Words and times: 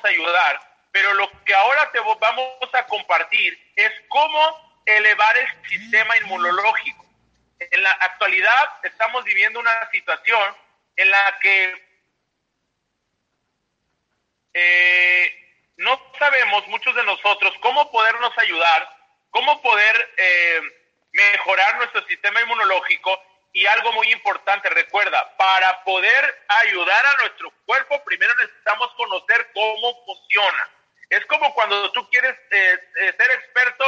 podemos 0.00 0.04
ayudar, 0.04 0.60
pero 0.90 1.14
lo 1.14 1.30
que 1.44 1.54
ahora 1.54 1.90
te 1.92 2.00
vamos 2.00 2.68
a 2.72 2.86
compartir 2.86 3.58
es 3.76 3.92
cómo 4.08 4.82
elevar 4.86 5.36
el 5.36 5.68
sistema 5.68 6.16
inmunológico. 6.18 7.04
En 7.58 7.82
la 7.82 7.92
actualidad 7.92 8.70
estamos 8.82 9.24
viviendo 9.24 9.60
una 9.60 9.90
situación 9.90 10.56
en 10.96 11.10
la 11.10 11.38
que 11.40 11.86
eh, 14.54 15.60
no 15.76 16.00
sabemos 16.18 16.66
muchos 16.68 16.94
de 16.94 17.04
nosotros 17.04 17.54
cómo 17.60 17.90
podernos 17.90 18.36
ayudar, 18.38 18.96
cómo 19.30 19.62
poder 19.62 20.14
eh, 20.16 20.60
mejorar 21.12 21.76
nuestro 21.76 22.04
sistema 22.06 22.40
inmunológico 22.40 23.22
y 23.52 23.66
algo 23.66 23.92
muy 23.92 24.10
importante, 24.12 24.70
recuerda, 24.70 25.36
para 25.36 25.84
poder 25.84 26.44
ayudar 26.62 27.04
a 27.04 27.16
nuestro 27.20 27.50
cuerpo, 27.66 28.02
primero 28.04 28.34
necesitamos 28.36 28.90
conocer 28.94 29.50
cómo 29.52 30.04
funciona. 30.06 30.70
Es 31.10 31.24
como 31.26 31.52
cuando 31.52 31.92
tú 31.92 32.08
quieres 32.08 32.34
eh, 32.50 32.78
eh, 32.96 33.14
ser 33.18 33.30
experto 33.32 33.84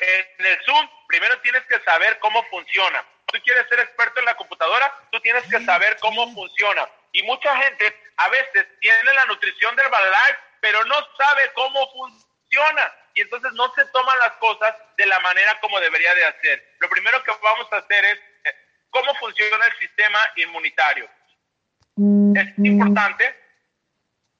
en 0.00 0.46
el 0.46 0.64
Zoom, 0.64 0.88
primero 1.08 1.36
tienes 1.40 1.64
que 1.64 1.80
saber 1.80 2.18
cómo 2.20 2.44
funciona. 2.44 3.04
Tú 3.26 3.38
quieres 3.42 3.68
ser 3.68 3.80
experto 3.80 4.20
en 4.20 4.26
la 4.26 4.36
computadora, 4.36 4.94
tú 5.10 5.18
tienes 5.20 5.42
que 5.50 5.64
saber 5.64 5.98
cómo 5.98 6.32
funciona. 6.32 6.88
Y 7.12 7.22
mucha 7.24 7.56
gente 7.56 8.00
a 8.16 8.28
veces 8.28 8.66
tiene 8.80 9.12
la 9.12 9.24
nutrición 9.24 9.74
del 9.74 9.86
Herbalife, 9.86 10.38
pero 10.60 10.84
no 10.84 10.94
sabe 11.16 11.50
cómo 11.54 11.90
funciona. 11.90 12.94
Y 13.14 13.22
entonces 13.22 13.52
no 13.54 13.72
se 13.74 13.84
toman 13.86 14.18
las 14.20 14.32
cosas 14.34 14.76
de 14.96 15.06
la 15.06 15.18
manera 15.20 15.58
como 15.60 15.80
debería 15.80 16.14
de 16.14 16.24
hacer. 16.26 16.76
Lo 16.78 16.88
primero 16.88 17.22
que 17.24 17.32
vamos 17.42 17.66
a 17.72 17.78
hacer 17.78 18.04
es 18.04 18.20
cómo 18.90 19.14
funciona 19.16 19.66
el 19.66 19.78
sistema 19.78 20.18
inmunitario. 20.36 21.08
Es 22.36 22.58
importante 22.58 23.34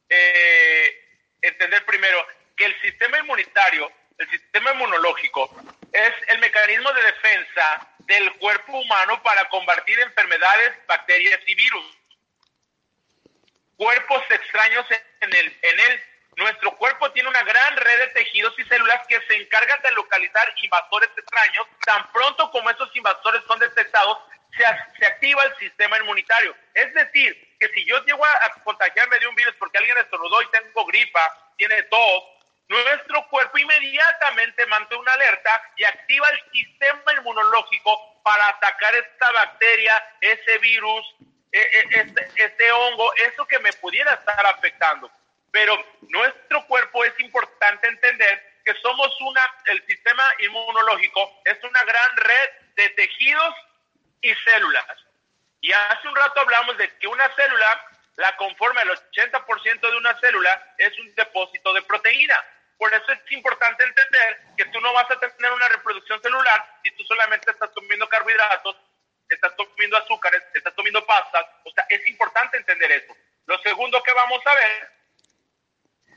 eh, 0.09 1.19
entender 1.43 1.85
primero 1.85 2.27
que 2.57 2.67
el 2.67 2.81
sistema 2.81 3.19
inmunitario, 3.19 3.91
el 4.19 4.31
sistema 4.31 4.73
inmunológico, 4.73 5.51
es 5.93 6.13
el 6.29 6.39
mecanismo 6.39 6.93
de 6.93 7.03
defensa 7.03 7.95
del 8.01 8.33
cuerpo 8.35 8.79
humano 8.79 9.23
para 9.23 9.49
combatir 9.49 9.99
enfermedades, 10.01 10.73
bacterias 10.87 11.41
y 11.47 11.55
virus. 11.55 11.99
Cuerpos 13.77 14.23
extraños 14.31 14.87
en 15.21 15.35
el, 15.35 15.47
en 15.63 15.81
el 15.81 16.03
nuestro 16.39 16.71
cuerpo 16.77 17.11
tiene 17.11 17.29
una 17.29 17.43
gran 17.43 17.77
red 17.77 17.99
de 17.99 18.07
tejidos 18.09 18.55
y 18.59 18.65
células 18.65 19.05
que 19.09 19.21
se 19.23 19.35
encargan 19.37 19.83
de 19.83 19.91
localizar 19.93 20.55
invasores 20.63 21.11
extraños. 21.17 21.67
Tan 21.85 22.11
pronto 22.13 22.51
como 22.53 22.71
esos 22.71 22.95
invasores 22.95 23.43
son 23.47 23.59
detectados, 23.59 24.19
se, 24.57 25.07
activa 25.07 25.45
el 25.45 25.57
sistema 25.57 25.99
inmunitario. 25.99 26.55
Es 26.75 26.93
decir, 26.95 27.57
que 27.59 27.69
si 27.69 27.85
yo 27.85 28.03
llego 28.05 28.25
a, 28.25 28.63
contagiarme 28.65 29.19
de 29.19 29.27
un 29.27 29.35
virus 29.35 29.55
porque 29.59 29.79
alguien 29.79 29.99
estornudó 29.99 30.43
y 30.43 30.51
tengo 30.51 30.87
gripa, 30.87 31.53
tiene 31.57 31.83
tos, 31.85 32.25
nuestro 32.69 33.27
cuerpo 33.29 33.59
inmediatamente 33.59 34.67
mantiene 34.67 35.03
una 35.03 35.13
alerta 35.13 35.63
y 35.77 35.85
activa 35.85 36.29
el 36.29 36.53
sistema 36.53 37.15
inmunológico 37.17 38.21
para 38.23 38.49
atacar 38.49 38.95
esta 38.95 39.33
bacteria, 39.33 40.17
ese 40.21 40.59
virus, 40.59 41.15
e, 41.51 41.59
e, 41.59 41.89
este, 41.91 42.29
este 42.37 42.71
hongo, 42.71 43.11
eso 43.15 43.47
que 43.47 43.59
me 43.61 43.73
pudiera 43.75 44.13
estar 44.13 44.47
afectando. 44.47 45.11
Pero 45.51 45.83
nuestro 46.03 46.67
cuerpo 46.67 47.05
es 47.07 47.19
importante 47.21 47.89
entender 47.89 48.61
que 48.67 48.75
somos 48.83 49.19
una, 49.23 49.41
el 49.67 49.85
sistema 49.87 50.23
inmunológico 50.41 51.41
es 51.47 51.57
una 51.65 51.83
gran 51.85 52.17
red 52.19 52.51
de 52.77 52.91
tejidos 52.91 53.55
y 54.21 54.35
células. 54.35 54.87
Y 55.61 55.73
hace 55.73 56.09
un 56.09 56.17
rato 56.17 56.41
hablamos 56.41 56.77
de 56.79 56.97
que 56.99 57.07
una 57.07 57.29
célula 57.35 57.89
la 58.19 58.37
conforma 58.37 58.83
el 58.83 58.91
80% 58.91 59.81
de 59.81 59.97
una 59.97 60.19
célula 60.19 60.75
es 60.77 60.99
un 60.99 61.15
depósito 61.15 61.73
de 61.73 61.83
proteína. 61.83 62.37
Por 62.77 62.93
eso 62.93 63.13
es 63.13 63.21
importante 63.31 63.85
entender 63.85 64.41
que 64.57 64.65
tú 64.67 64.81
no 64.81 64.93
vas 64.93 65.09
a 65.09 65.19
tener 65.19 65.53
una 65.53 65.69
reproducción 65.69 66.21
celular 66.21 66.79
si 66.83 66.91
tú 66.93 67.05
solamente 67.05 67.51
estás 67.51 67.71
comiendo 67.71 68.09
carbohidratos, 68.09 68.77
estás 69.29 69.53
comiendo 69.53 69.97
azúcares, 69.97 70.43
estás 70.53 70.75
comiendo 70.75 71.05
pastas. 71.07 71.47
O 71.65 71.71
sea, 71.71 71.87
es 71.89 72.07
importante 72.09 72.57
entender 72.57 72.91
eso. 72.91 73.17
Lo 73.47 73.57
segundo 73.61 74.03
que 74.03 74.13
vamos 74.13 74.45
a 74.47 74.55
ver, 74.55 74.91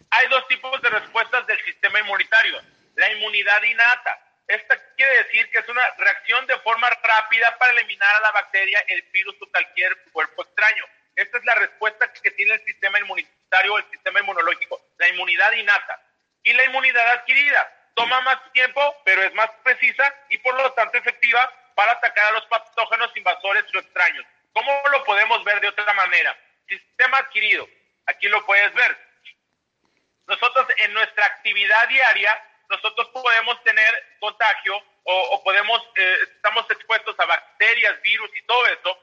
hay 0.10 0.28
dos 0.28 0.48
tipos 0.48 0.82
de 0.82 0.90
respuestas 0.90 1.46
del 1.46 1.64
sistema 1.66 2.00
inmunitario. 2.00 2.62
La 2.96 3.12
inmunidad 3.12 3.62
innata, 3.62 4.20
esta 4.56 4.78
quiere 4.96 5.24
decir 5.24 5.50
que 5.50 5.60
es 5.60 5.68
una 5.70 5.82
reacción 5.98 6.46
de 6.48 6.60
forma 6.60 6.90
rápida 6.90 7.58
para 7.58 7.72
eliminar 7.72 8.16
a 8.16 8.22
la 8.22 8.32
bacteria, 8.32 8.84
el 8.88 9.02
virus 9.14 9.36
o 9.42 9.50
cualquier 9.50 9.96
cuerpo 10.12 10.44
extraño. 10.44 10.86
Esta 11.16 11.38
es 11.38 11.46
la 11.46 11.56
respuesta 11.56 12.12
que 12.14 12.32
tiene 12.32 12.54
el 12.54 12.66
sistema 12.66 13.00
inmunitario 13.00 13.32
el 13.78 13.92
sistema 13.92 14.20
inmunológico, 14.22 14.82
la 14.98 15.10
inmunidad 15.10 15.52
innata. 15.54 16.02
Y 16.44 16.54
la 16.54 16.64
inmunidad 16.64 17.08
adquirida 17.12 17.70
toma 17.96 18.22
más 18.22 18.38
tiempo, 18.54 19.02
pero 19.04 19.22
es 19.24 19.34
más 19.34 19.50
precisa 19.64 20.14
y 20.30 20.38
por 20.38 20.56
lo 20.56 20.72
tanto 20.74 20.98
efectiva 20.98 21.52
para 21.76 21.92
atacar 21.94 22.26
a 22.28 22.32
los 22.32 22.46
patógenos 22.46 23.16
invasores 23.16 23.64
o 23.74 23.80
extraños. 23.80 24.26
¿Cómo 24.54 24.82
lo 24.92 25.04
podemos 25.04 25.44
ver 25.44 25.60
de 25.60 25.68
otra 25.68 25.94
manera? 25.94 26.36
Sistema 26.68 27.18
adquirido. 27.18 27.68
Aquí 28.06 28.28
lo 28.28 28.46
puedes 28.46 28.74
ver. 28.74 28.98
Nosotros 30.28 30.68
en 30.78 30.94
nuestra 30.94 31.26
actividad 31.26 31.88
diaria 31.90 32.42
nosotros 32.72 33.10
podemos 33.10 33.62
tener 33.64 34.16
contagio 34.20 34.82
o, 35.04 35.44
podemos, 35.44 35.82
eh, 35.96 36.18
estamos 36.36 36.66
expuestos 36.70 37.20
a 37.20 37.26
bacterias, 37.26 38.02
virus 38.02 38.30
y 38.36 38.42
todo 38.44 38.66
eso 38.68 38.98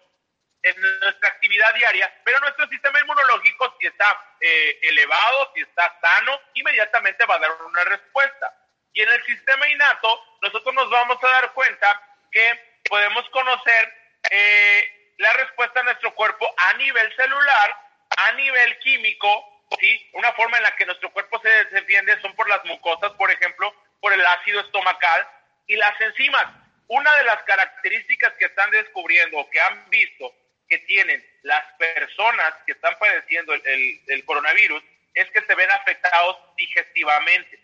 en 0.62 0.80
nuestra 1.00 1.28
actividad 1.28 1.72
diaria, 1.74 2.12
pero 2.24 2.40
nuestro 2.40 2.66
sistema 2.68 2.98
inmunológico, 3.00 3.76
si 3.78 3.86
está 3.86 4.36
eh, 4.40 4.78
elevado, 4.82 5.52
si 5.54 5.60
está 5.60 5.96
sano, 6.00 6.40
inmediatamente 6.54 7.24
va 7.26 7.36
a 7.36 7.38
dar 7.38 7.52
una 7.62 7.84
respuesta. 7.84 8.54
Y 8.92 9.02
en 9.02 9.08
el 9.10 9.24
sistema 9.24 9.68
innato, 9.68 10.24
nosotros 10.42 10.74
nos 10.74 10.90
vamos 10.90 11.22
a 11.22 11.28
dar 11.28 11.52
cuenta 11.52 12.02
que 12.32 12.80
podemos 12.88 13.28
conocer 13.30 13.94
eh, 14.30 15.14
la 15.18 15.32
respuesta 15.34 15.80
de 15.80 15.84
nuestro 15.84 16.14
cuerpo 16.14 16.52
a 16.56 16.72
nivel 16.74 17.14
celular, 17.14 17.76
a 18.16 18.32
nivel 18.32 18.78
químico, 18.80 19.47
¿sí? 19.80 20.10
Una 20.14 20.32
forma 20.32 20.56
en 20.56 20.62
la 20.62 20.76
que 20.76 20.86
nuestro 20.86 21.10
cuerpo 21.12 21.40
se 21.40 21.64
defiende 21.66 22.20
son 22.20 22.34
por 22.34 22.48
las 22.48 22.64
mucosas, 22.64 23.12
por 23.12 23.30
ejemplo, 23.30 23.74
por 24.00 24.12
el 24.12 24.24
ácido 24.24 24.60
estomacal 24.60 25.28
y 25.66 25.76
las 25.76 26.00
enzimas. 26.00 26.46
Una 26.88 27.14
de 27.16 27.24
las 27.24 27.42
características 27.42 28.32
que 28.38 28.46
están 28.46 28.70
descubriendo 28.70 29.38
o 29.38 29.50
que 29.50 29.60
han 29.60 29.90
visto 29.90 30.32
que 30.68 30.78
tienen 30.80 31.24
las 31.42 31.64
personas 31.78 32.54
que 32.66 32.72
están 32.72 32.96
padeciendo 32.98 33.54
el, 33.54 34.24
coronavirus 34.24 34.82
es 35.14 35.30
que 35.30 35.40
se 35.42 35.54
ven 35.54 35.70
afectados 35.70 36.36
digestivamente. 36.56 37.58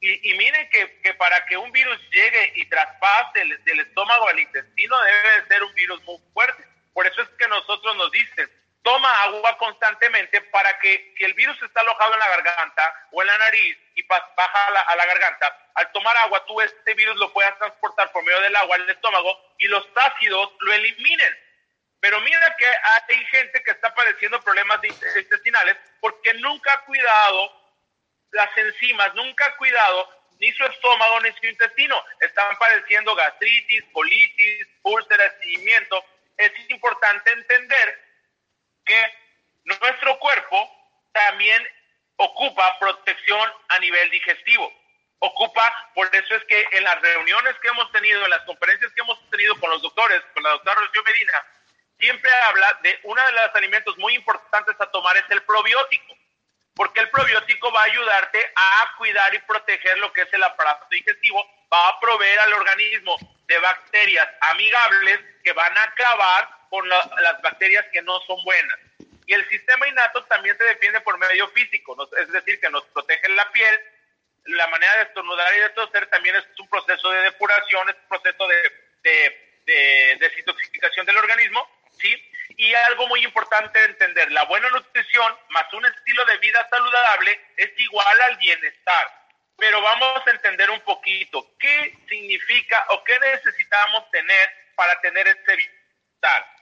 Y, 0.00 0.34
miren 0.34 0.68
que, 0.68 1.00
que, 1.00 1.14
para 1.14 1.46
que 1.46 1.56
un 1.56 1.72
virus 1.72 1.98
llegue 2.10 2.52
y 2.56 2.66
traspase 2.66 3.38
del 3.64 3.80
estómago 3.80 4.28
al 4.28 4.38
intestino 4.38 4.94
debe 5.02 5.40
de 5.40 5.48
ser 5.48 5.62
un 5.62 5.74
virus 5.74 6.02
muy 6.02 6.18
fuerte. 6.34 6.62
Por 6.92 7.06
eso 7.06 7.22
es 7.22 7.28
que 7.38 7.48
nosotros 7.48 7.96
nos 7.96 8.10
dicen, 8.10 8.50
toma 8.84 9.22
agua 9.22 9.56
constantemente 9.56 10.42
para 10.42 10.78
que 10.78 11.14
si 11.16 11.24
el 11.24 11.32
virus 11.34 11.60
está 11.62 11.80
alojado 11.80 12.12
en 12.12 12.20
la 12.20 12.28
garganta 12.28 13.08
o 13.12 13.22
en 13.22 13.28
la 13.28 13.38
nariz 13.38 13.78
y 13.94 14.02
baja 14.02 14.66
a 14.66 14.94
la, 14.94 15.06
garganta, 15.06 15.70
al 15.74 15.90
tomar 15.92 16.14
agua 16.18 16.44
tú 16.44 16.60
este 16.60 16.92
virus 16.94 17.16
lo 17.16 17.32
puedas 17.32 17.58
transportar 17.58 18.12
por 18.12 18.22
medio 18.22 18.40
del 18.42 18.54
agua 18.54 18.76
al 18.76 18.88
estómago 18.88 19.40
y 19.58 19.66
los 19.68 19.88
ácidos 19.96 20.52
lo 20.60 20.72
eliminen. 20.74 21.38
Pero 21.98 22.20
mira 22.20 22.54
que 22.58 22.66
hay 22.66 23.24
gente 23.26 23.62
que 23.62 23.70
está 23.70 23.94
padeciendo 23.94 24.42
problemas 24.42 24.78
intestinales 24.84 25.76
porque 26.00 26.34
nunca 26.34 26.74
ha 26.74 26.84
cuidado 26.84 27.64
las 28.32 28.54
enzimas, 28.58 29.14
nunca 29.14 29.46
ha 29.46 29.56
cuidado 29.56 30.10
ni 30.38 30.52
su 30.52 30.64
estómago 30.66 31.20
ni 31.20 31.32
su 31.32 31.46
intestino. 31.46 32.04
Están 32.20 32.54
padeciendo 32.58 33.14
gastritis, 33.14 33.82
colitis, 33.94 34.68
úlceras, 34.82 35.32
seguimiento. 35.40 36.04
Es 36.36 36.52
importante 36.68 37.30
entender 37.30 38.04
que 38.84 39.14
nuestro 39.64 40.18
cuerpo 40.18 40.70
también 41.12 41.66
ocupa 42.16 42.78
protección 42.78 43.52
a 43.68 43.78
nivel 43.78 44.10
digestivo. 44.10 44.72
Ocupa, 45.18 45.90
por 45.94 46.14
eso 46.14 46.34
es 46.34 46.44
que 46.44 46.66
en 46.72 46.84
las 46.84 47.00
reuniones 47.00 47.54
que 47.60 47.68
hemos 47.68 47.90
tenido, 47.92 48.22
en 48.24 48.30
las 48.30 48.42
conferencias 48.42 48.92
que 48.92 49.00
hemos 49.00 49.18
tenido 49.30 49.58
con 49.58 49.70
los 49.70 49.80
doctores, 49.80 50.20
con 50.34 50.42
la 50.42 50.50
doctora 50.50 50.80
Rocío 50.80 51.02
Medina, 51.02 51.32
siempre 51.98 52.30
habla 52.48 52.78
de 52.82 53.00
uno 53.04 53.24
de 53.24 53.32
los 53.32 53.54
alimentos 53.54 53.96
muy 53.98 54.14
importantes 54.14 54.76
a 54.78 54.90
tomar 54.90 55.16
es 55.16 55.24
el 55.30 55.42
probiótico, 55.44 56.14
porque 56.74 57.00
el 57.00 57.10
probiótico 57.10 57.72
va 57.72 57.80
a 57.82 57.84
ayudarte 57.84 58.52
a 58.54 58.94
cuidar 58.98 59.34
y 59.34 59.38
proteger 59.40 59.96
lo 59.98 60.12
que 60.12 60.22
es 60.22 60.32
el 60.32 60.42
aparato 60.42 60.86
digestivo, 60.90 61.46
va 61.72 61.88
a 61.88 62.00
proveer 62.00 62.38
al 62.40 62.52
organismo 62.52 63.16
de 63.46 63.58
bacterias 63.58 64.28
amigables 64.40 65.20
que 65.42 65.52
van 65.52 65.76
a 65.78 65.82
acabar 65.84 66.50
con 66.74 66.88
las 66.88 67.40
bacterias 67.40 67.86
que 67.92 68.02
no 68.02 68.18
son 68.26 68.42
buenas. 68.42 68.78
Y 69.26 69.32
el 69.32 69.48
sistema 69.48 69.86
innato 69.86 70.24
también 70.24 70.58
se 70.58 70.64
defiende 70.64 71.00
por 71.02 71.16
medio 71.18 71.46
físico, 71.50 71.96
es 72.18 72.32
decir, 72.32 72.60
que 72.60 72.68
nos 72.68 72.84
protege 72.86 73.28
la 73.28 73.50
piel, 73.52 73.80
la 74.46 74.66
manera 74.66 74.96
de 74.96 75.02
estornudar 75.04 75.54
y 75.54 75.60
de 75.60 75.70
toser 75.70 76.06
también 76.08 76.34
es 76.36 76.44
un 76.58 76.68
proceso 76.68 77.10
de 77.10 77.22
depuración, 77.22 77.88
es 77.88 77.96
un 77.96 78.08
proceso 78.08 78.48
de, 78.48 78.56
de, 79.02 79.62
de 79.66 80.16
desintoxicación 80.18 81.06
del 81.06 81.16
organismo 81.16 81.66
¿sí? 82.00 82.30
Y 82.56 82.74
algo 82.74 83.06
muy 83.08 83.24
importante 83.24 83.78
de 83.78 83.86
entender, 83.86 84.30
la 84.32 84.44
buena 84.44 84.68
nutrición 84.70 85.38
más 85.50 85.72
un 85.72 85.86
estilo 85.86 86.24
de 86.26 86.38
vida 86.38 86.66
saludable 86.68 87.40
es 87.56 87.70
igual 87.76 88.20
al 88.28 88.36
bienestar. 88.36 89.06
Pero 89.56 89.80
vamos 89.80 90.26
a 90.26 90.30
entender 90.30 90.70
un 90.70 90.80
poquito 90.80 91.56
qué 91.58 91.96
significa 92.08 92.84
o 92.90 93.04
qué 93.04 93.18
necesitamos 93.20 94.10
tener 94.10 94.50
para 94.74 95.00
tener 95.00 95.28
este 95.28 95.56
bienestar. 95.56 96.53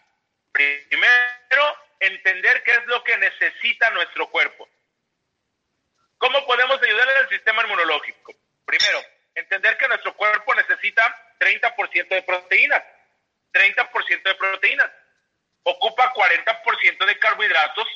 Primero, 0.52 1.76
entender 2.00 2.62
qué 2.62 2.72
es 2.72 2.86
lo 2.86 3.02
que 3.04 3.16
necesita 3.16 3.90
nuestro 3.90 4.28
cuerpo. 4.30 4.68
¿Cómo 6.18 6.44
podemos 6.46 6.80
ayudar 6.82 7.08
al 7.08 7.28
sistema 7.28 7.62
inmunológico? 7.64 8.34
Primero, 8.64 9.02
entender 9.34 9.76
que 9.76 9.88
nuestro 9.88 10.14
cuerpo 10.14 10.54
necesita 10.54 11.02
30% 11.38 12.08
de 12.08 12.22
proteínas. 12.22 12.82
30% 13.52 14.22
de 14.22 14.34
proteínas. 14.34 14.90
Ocupa 15.64 16.12
40% 16.12 17.06
de 17.06 17.18
carbohidratos, 17.18 17.88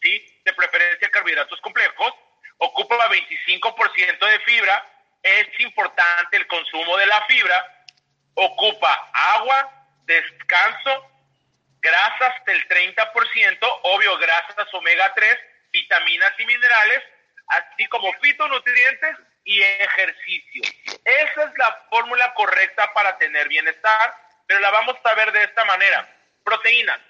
¿sí? 0.00 0.40
De 0.44 0.52
preferencia 0.52 1.10
carbohidratos 1.10 1.60
complejos. 1.60 2.12
Ocupa 2.58 3.08
25% 3.08 4.26
de 4.26 4.40
fibra. 4.40 4.86
Es 5.22 5.60
importante 5.60 6.36
el 6.36 6.46
consumo 6.46 6.96
de 6.96 7.06
la 7.06 7.22
fibra. 7.26 7.86
Ocupa 8.34 9.10
agua, 9.12 9.86
descanso, 10.04 11.10
grasas 11.80 12.44
del 12.44 12.68
30%, 12.68 13.80
obvio 13.82 14.16
grasas 14.18 14.72
omega 14.72 15.12
3, 15.14 15.38
vitaminas 15.70 16.32
y 16.38 16.46
minerales, 16.46 17.02
así 17.48 17.86
como 17.86 18.12
fitonutrientes 18.20 19.16
y 19.44 19.62
ejercicio. 19.62 20.62
Esa 21.04 21.44
es 21.44 21.50
la 21.56 21.86
fórmula 21.90 22.34
correcta 22.34 22.92
para 22.92 23.16
tener 23.18 23.48
bienestar, 23.48 24.14
pero 24.46 24.60
la 24.60 24.70
vamos 24.70 24.96
a 25.04 25.14
ver 25.14 25.32
de 25.32 25.44
esta 25.44 25.64
manera. 25.64 26.08
Proteínas. 26.44 27.00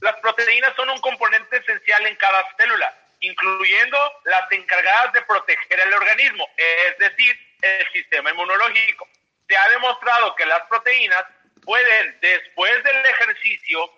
Las 0.00 0.16
proteínas 0.16 0.74
son 0.76 0.90
un 0.90 1.00
componente 1.00 1.56
esencial 1.56 2.06
en 2.06 2.16
cada 2.16 2.46
célula, 2.56 2.94
incluyendo 3.20 4.20
las 4.24 4.50
encargadas 4.52 5.12
de 5.12 5.22
proteger 5.22 5.80
el 5.80 5.94
organismo, 5.94 6.48
es 6.56 6.98
decir, 6.98 7.38
el 7.62 7.90
sistema 7.92 8.30
inmunológico. 8.30 9.08
Se 9.48 9.56
ha 9.56 9.68
demostrado 9.70 10.34
que 10.34 10.44
las 10.44 10.62
proteínas 10.62 11.24
pueden, 11.66 12.18
después 12.20 12.82
del 12.82 13.04
ejercicio, 13.04 13.92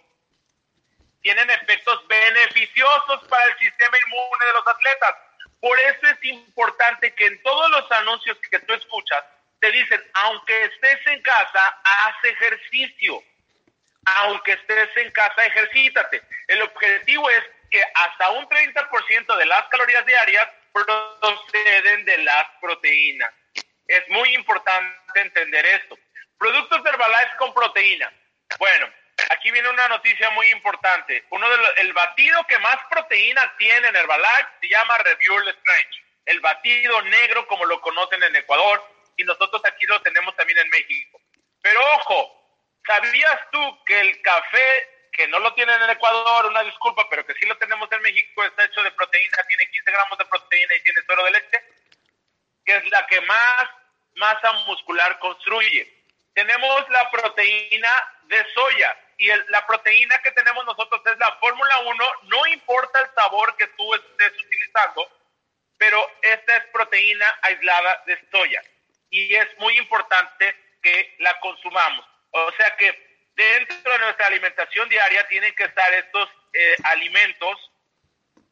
tienen 1.22 1.48
efectos 1.50 2.08
beneficiosos 2.08 3.28
para 3.28 3.44
el 3.44 3.58
sistema 3.58 3.96
inmune 4.06 4.46
de 4.46 4.52
los 4.54 4.66
atletas 4.66 5.14
por 5.60 5.78
eso 5.80 6.06
es 6.06 6.24
importante 6.24 7.12
que 7.14 7.26
en 7.26 7.42
todos 7.42 7.70
los 7.70 7.90
anuncios 7.92 8.38
que 8.50 8.58
tú 8.60 8.74
escuchas 8.74 9.24
te 9.60 9.72
dicen, 9.72 10.02
aunque 10.14 10.64
estés 10.64 11.06
en 11.06 11.20
casa, 11.22 11.80
haz 11.82 12.24
ejercicio. 12.24 13.22
Aunque 14.04 14.52
estés 14.52 14.96
en 14.96 15.10
casa, 15.10 15.44
ejercítate. 15.44 16.22
El 16.46 16.62
objetivo 16.62 17.28
es 17.28 17.42
que 17.70 17.82
hasta 17.94 18.30
un 18.30 18.48
30% 18.48 19.36
de 19.36 19.46
las 19.46 19.68
calorías 19.68 20.06
diarias 20.06 20.48
proceden 20.72 22.04
de 22.04 22.18
las 22.18 22.46
proteínas. 22.60 23.34
Es 23.88 24.08
muy 24.10 24.34
importante 24.34 25.20
entender 25.20 25.66
esto. 25.66 25.98
Productos 26.38 26.84
de 26.84 26.90
Herbalife 26.90 27.36
con 27.38 27.52
proteína. 27.78 28.12
Bueno, 28.58 28.88
aquí 29.30 29.50
viene 29.50 29.68
una 29.68 29.88
noticia 29.88 30.30
muy 30.30 30.48
importante. 30.50 31.24
Uno 31.30 31.48
de 31.48 31.56
el 31.76 31.92
batido 31.92 32.44
que 32.48 32.58
más 32.58 32.76
proteína 32.90 33.54
tiene 33.56 33.88
en 33.88 33.96
Herbalife 33.96 34.48
se 34.60 34.68
llama 34.68 34.98
Reviewle 34.98 35.50
Strange. 35.50 36.02
El 36.26 36.40
batido 36.40 37.00
negro, 37.02 37.46
como 37.46 37.64
lo 37.64 37.80
conocen 37.80 38.22
en 38.22 38.36
Ecuador, 38.36 38.82
y 39.16 39.24
nosotros 39.24 39.62
aquí 39.64 39.86
lo 39.86 40.00
tenemos 40.02 40.34
también 40.36 40.58
en 40.58 40.68
México. 40.70 41.20
Pero 41.62 41.80
ojo, 41.94 42.78
¿sabías 42.86 43.40
tú 43.50 43.84
que 43.84 44.00
el 44.00 44.20
café, 44.22 45.08
que 45.12 45.28
no 45.28 45.38
lo 45.38 45.54
tienen 45.54 45.80
en 45.80 45.90
Ecuador, 45.90 46.46
una 46.46 46.62
disculpa, 46.64 47.08
pero 47.08 47.24
que 47.24 47.34
sí 47.34 47.46
lo 47.46 47.56
tenemos 47.58 47.90
en 47.92 48.02
México, 48.02 48.44
está 48.44 48.64
hecho 48.64 48.82
de 48.82 48.90
proteína, 48.92 49.38
tiene 49.48 49.70
15 49.70 49.90
gramos 49.90 50.18
de 50.18 50.26
proteína 50.26 50.74
y 50.74 50.82
tiene 50.82 51.02
suero 51.02 51.24
de 51.24 51.30
leche? 51.30 51.64
Que 52.64 52.76
es 52.76 52.90
la 52.90 53.06
que 53.06 53.20
más 53.22 53.70
masa 54.16 54.52
muscular 54.66 55.18
construye. 55.20 55.97
Tenemos 56.38 56.88
la 56.90 57.10
proteína 57.10 57.90
de 58.28 58.46
soya, 58.54 58.96
y 59.16 59.26
la 59.48 59.66
proteína 59.66 60.22
que 60.22 60.30
tenemos 60.30 60.64
nosotros 60.64 61.02
es 61.04 61.18
la 61.18 61.32
Fórmula 61.40 61.78
1, 61.80 62.04
no 62.28 62.46
importa 62.46 63.00
el 63.00 63.12
sabor 63.12 63.56
que 63.56 63.66
tú 63.76 63.92
estés 63.92 64.32
utilizando, 64.44 65.10
pero 65.76 66.00
esta 66.22 66.58
es 66.58 66.64
proteína 66.66 67.26
aislada 67.42 68.04
de 68.06 68.24
soya 68.30 68.62
y 69.10 69.34
es 69.34 69.48
muy 69.58 69.76
importante 69.78 70.54
que 70.80 71.16
la 71.18 71.40
consumamos. 71.40 72.06
O 72.30 72.52
sea 72.52 72.76
que 72.76 73.26
dentro 73.34 73.92
de 73.94 73.98
nuestra 73.98 74.28
alimentación 74.28 74.88
diaria 74.88 75.26
tienen 75.26 75.52
que 75.56 75.64
estar 75.64 75.92
estos 75.92 76.28
eh, 76.52 76.76
alimentos, 76.84 77.72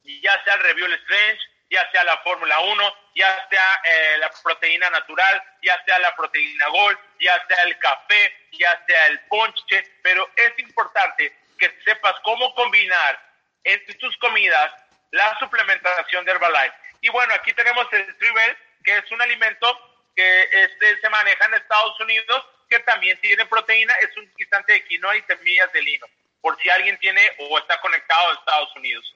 ya 0.02 0.42
sea 0.42 0.54
el 0.54 0.60
Review 0.60 0.92
Strange, 0.92 1.40
ya 1.76 1.90
sea 1.90 2.04
la 2.04 2.16
Fórmula 2.18 2.58
1, 2.58 2.96
ya 3.14 3.48
sea 3.50 3.80
eh, 3.84 4.16
la 4.18 4.30
proteína 4.42 4.88
natural, 4.88 5.42
ya 5.62 5.82
sea 5.84 5.98
la 5.98 6.16
proteína 6.16 6.68
Gold, 6.68 6.98
ya 7.20 7.46
sea 7.46 7.64
el 7.64 7.78
café, 7.78 8.34
ya 8.52 8.82
sea 8.86 9.06
el 9.08 9.20
ponche, 9.28 9.84
pero 10.02 10.26
es 10.36 10.58
importante 10.58 11.36
que 11.58 11.70
sepas 11.84 12.14
cómo 12.22 12.54
combinar 12.54 13.20
en 13.64 13.84
tus 13.98 14.16
comidas 14.16 14.72
la 15.10 15.38
suplementación 15.38 16.24
de 16.24 16.32
Herbalife. 16.32 16.76
Y 17.02 17.10
bueno, 17.10 17.34
aquí 17.34 17.52
tenemos 17.52 17.86
el 17.92 18.16
Tribel, 18.16 18.56
que 18.82 18.96
es 18.96 19.10
un 19.10 19.20
alimento 19.20 19.68
que 20.14 20.48
este, 20.50 20.98
se 20.98 21.08
maneja 21.10 21.44
en 21.44 21.54
Estados 21.54 22.00
Unidos, 22.00 22.42
que 22.70 22.80
también 22.80 23.20
tiene 23.20 23.44
proteína, 23.44 23.92
es 24.00 24.16
un 24.16 24.32
instante 24.38 24.72
de 24.72 24.84
quinoa 24.84 25.14
y 25.14 25.22
semillas 25.22 25.70
de 25.74 25.82
lino, 25.82 26.06
por 26.40 26.56
si 26.62 26.70
alguien 26.70 26.96
tiene 26.98 27.20
o 27.38 27.58
está 27.58 27.78
conectado 27.82 28.30
a 28.30 28.34
Estados 28.34 28.74
Unidos. 28.76 29.14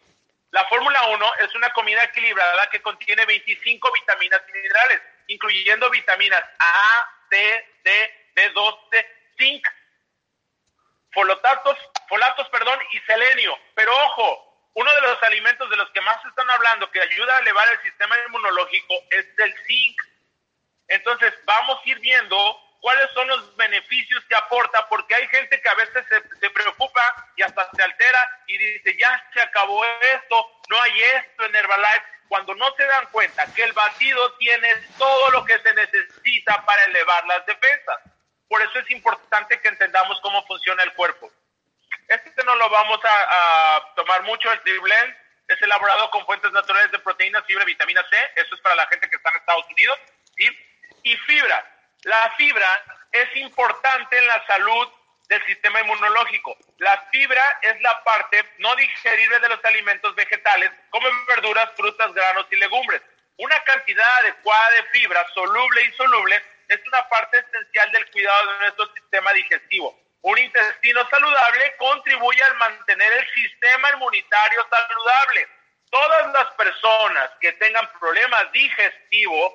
La 0.50 0.64
Fórmula 0.66 1.06
1 1.08 1.34
es 1.40 1.54
una 1.54 1.72
comida 1.72 2.02
equilibrada 2.04 2.68
que 2.70 2.82
contiene 2.82 3.24
25 3.24 3.92
vitaminas 3.92 4.42
y 4.48 4.52
minerales, 4.52 5.00
incluyendo 5.28 5.88
vitaminas 5.90 6.42
A, 6.58 7.08
C, 7.30 7.68
D, 7.84 8.30
B12, 8.34 9.06
zinc, 9.38 9.66
folatos, 11.12 11.78
folatos 12.08 12.48
perdón, 12.48 12.80
y 12.92 12.98
selenio. 13.00 13.56
Pero 13.74 13.96
ojo, 14.06 14.68
uno 14.74 14.92
de 14.92 15.00
los 15.02 15.22
alimentos 15.22 15.70
de 15.70 15.76
los 15.76 15.88
que 15.90 16.00
más 16.00 16.20
se 16.22 16.28
están 16.28 16.50
hablando 16.50 16.90
que 16.90 17.00
ayuda 17.00 17.36
a 17.36 17.40
elevar 17.40 17.68
el 17.72 17.82
sistema 17.82 18.16
inmunológico 18.26 18.94
es 19.10 19.26
el 19.38 19.54
zinc. 19.66 20.02
Entonces 20.88 21.32
vamos 21.44 21.78
a 21.84 21.88
ir 21.88 21.98
viendo 22.00 22.69
cuáles 22.80 23.10
son 23.12 23.28
los 23.28 23.56
beneficios 23.56 24.24
que 24.24 24.34
aporta, 24.34 24.88
porque 24.88 25.14
hay 25.14 25.26
gente 25.28 25.60
que 25.60 25.68
a 25.68 25.74
veces 25.74 26.04
se, 26.40 26.50
preocupa 26.50 27.28
y 27.36 27.42
hasta 27.42 27.68
se 27.74 27.82
altera 27.82 28.42
y 28.46 28.58
dice, 28.58 28.96
ya 28.98 29.22
se 29.32 29.40
acabó 29.40 29.84
esto, 30.14 30.60
no 30.68 30.80
hay 30.82 31.02
esto 31.02 31.44
en 31.44 31.54
Herbalife, 31.54 32.04
cuando 32.28 32.54
no 32.54 32.74
se 32.76 32.84
dan 32.84 33.06
cuenta 33.06 33.52
que 33.54 33.62
el 33.62 33.72
batido 33.72 34.32
tiene 34.34 34.74
todo 34.98 35.30
lo 35.30 35.44
que 35.44 35.58
se 35.58 35.74
necesita 35.74 36.64
para 36.64 36.84
elevar 36.84 37.26
las 37.26 37.44
defensas. 37.44 37.98
Por 38.48 38.62
eso 38.62 38.78
es 38.78 38.90
importante 38.90 39.60
que 39.60 39.68
entendamos 39.68 40.20
cómo 40.20 40.44
funciona 40.46 40.82
el 40.82 40.92
cuerpo. 40.94 41.30
Este 42.08 42.44
no 42.44 42.54
lo 42.56 42.68
vamos 42.70 43.00
a, 43.04 43.92
tomar 43.94 44.22
mucho, 44.22 44.50
el 44.50 44.60
Triblen 44.60 45.16
es 45.48 45.60
elaborado 45.62 46.10
con 46.10 46.24
fuentes 46.24 46.50
naturales 46.52 46.90
de 46.92 46.98
proteínas, 47.00 47.44
fibra, 47.44 47.64
vitamina 47.64 48.04
C, 48.08 48.30
eso 48.36 48.54
es 48.54 48.60
para 48.60 48.76
la 48.76 48.86
gente 48.86 49.08
que 49.10 49.16
está 49.16 49.30
en 49.30 49.36
Estados 49.36 49.66
Unidos, 49.66 49.98
¿sí? 50.36 50.48
y 51.02 51.16
fibra 51.16 51.64
la 52.04 52.30
fibra 52.36 52.82
es 53.12 53.36
importante 53.36 54.16
en 54.16 54.26
la 54.26 54.46
salud 54.46 54.88
del 55.28 55.44
sistema 55.46 55.80
inmunológico. 55.80 56.56
La 56.78 56.98
fibra 57.12 57.58
es 57.62 57.80
la 57.82 58.02
parte 58.02 58.44
no 58.58 58.74
digerible 58.76 59.38
de 59.38 59.48
los 59.48 59.64
alimentos 59.64 60.14
vegetales, 60.14 60.70
como 60.90 61.08
verduras, 61.28 61.70
frutas, 61.76 62.12
granos 62.12 62.46
y 62.50 62.56
legumbres. 62.56 63.02
Una 63.36 63.62
cantidad 63.64 64.06
adecuada 64.20 64.70
de 64.72 64.82
fibra, 64.98 65.26
soluble 65.34 65.80
e 65.80 65.86
insoluble, 65.86 66.42
es 66.68 66.80
una 66.86 67.08
parte 67.08 67.38
esencial 67.38 67.92
del 67.92 68.10
cuidado 68.10 68.52
de 68.52 68.58
nuestro 68.58 68.94
sistema 68.94 69.32
digestivo. 69.32 69.98
Un 70.22 70.38
intestino 70.38 71.08
saludable 71.08 71.76
contribuye 71.78 72.42
al 72.42 72.56
mantener 72.56 73.12
el 73.12 73.26
sistema 73.34 73.90
inmunitario 73.92 74.66
saludable. 74.68 75.48
Todas 75.90 76.32
las 76.32 76.46
personas 76.54 77.30
que 77.40 77.52
tengan 77.52 77.88
problemas 77.98 78.52
digestivos 78.52 79.54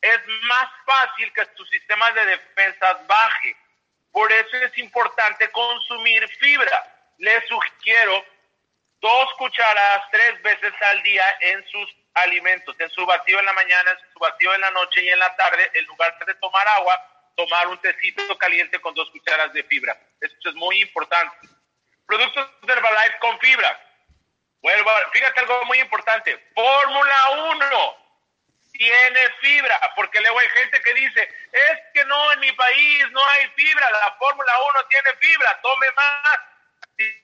es 0.00 0.20
más 0.42 0.68
fácil 0.86 1.32
que 1.32 1.44
tu 1.46 1.64
sistema 1.66 2.10
de 2.12 2.26
defensas 2.26 3.06
baje. 3.06 3.56
Por 4.12 4.32
eso 4.32 4.56
es 4.56 4.78
importante 4.78 5.50
consumir 5.50 6.26
fibra. 6.38 7.12
Les 7.18 7.46
sugiero 7.48 8.24
dos 9.00 9.34
cucharadas 9.34 10.02
tres 10.10 10.40
veces 10.42 10.72
al 10.82 11.02
día 11.02 11.24
en 11.40 11.66
sus 11.68 11.96
alimentos, 12.14 12.74
en 12.78 12.90
su 12.90 13.04
batido 13.06 13.38
en 13.38 13.46
la 13.46 13.52
mañana, 13.52 13.90
en 13.90 14.12
su 14.12 14.18
batido 14.18 14.54
en 14.54 14.60
la 14.60 14.70
noche 14.70 15.02
y 15.02 15.08
en 15.08 15.18
la 15.18 15.34
tarde, 15.36 15.70
en 15.74 15.84
lugar 15.86 16.16
de 16.24 16.34
tomar 16.36 16.66
agua, 16.68 17.30
tomar 17.36 17.68
un 17.68 17.78
tecito 17.78 18.36
caliente 18.38 18.80
con 18.80 18.94
dos 18.94 19.10
cucharadas 19.10 19.52
de 19.52 19.62
fibra. 19.64 19.96
Esto 20.20 20.48
es 20.48 20.54
muy 20.56 20.80
importante. 20.80 21.48
Productos 22.06 22.48
de 22.62 22.72
Herbalife 22.72 23.18
con 23.20 23.38
fibra. 23.38 23.80
Bueno, 24.60 24.84
fíjate 25.12 25.40
algo 25.40 25.64
muy 25.66 25.78
importante. 25.78 26.50
Fórmula 26.54 27.28
1 27.52 28.07
tiene 28.78 29.20
fibra, 29.40 29.78
porque 29.96 30.20
luego 30.20 30.38
hay 30.38 30.48
gente 30.50 30.80
que 30.80 30.94
dice, 30.94 31.28
es 31.52 31.78
que 31.92 32.04
no, 32.04 32.32
en 32.32 32.40
mi 32.40 32.52
país 32.52 33.10
no 33.10 33.20
hay 33.26 33.48
fibra, 33.56 33.90
la 33.90 34.14
Fórmula 34.18 34.52
1 34.70 34.86
tiene 34.88 35.10
fibra, 35.20 35.60
tome 35.60 35.86
más. 35.96 36.38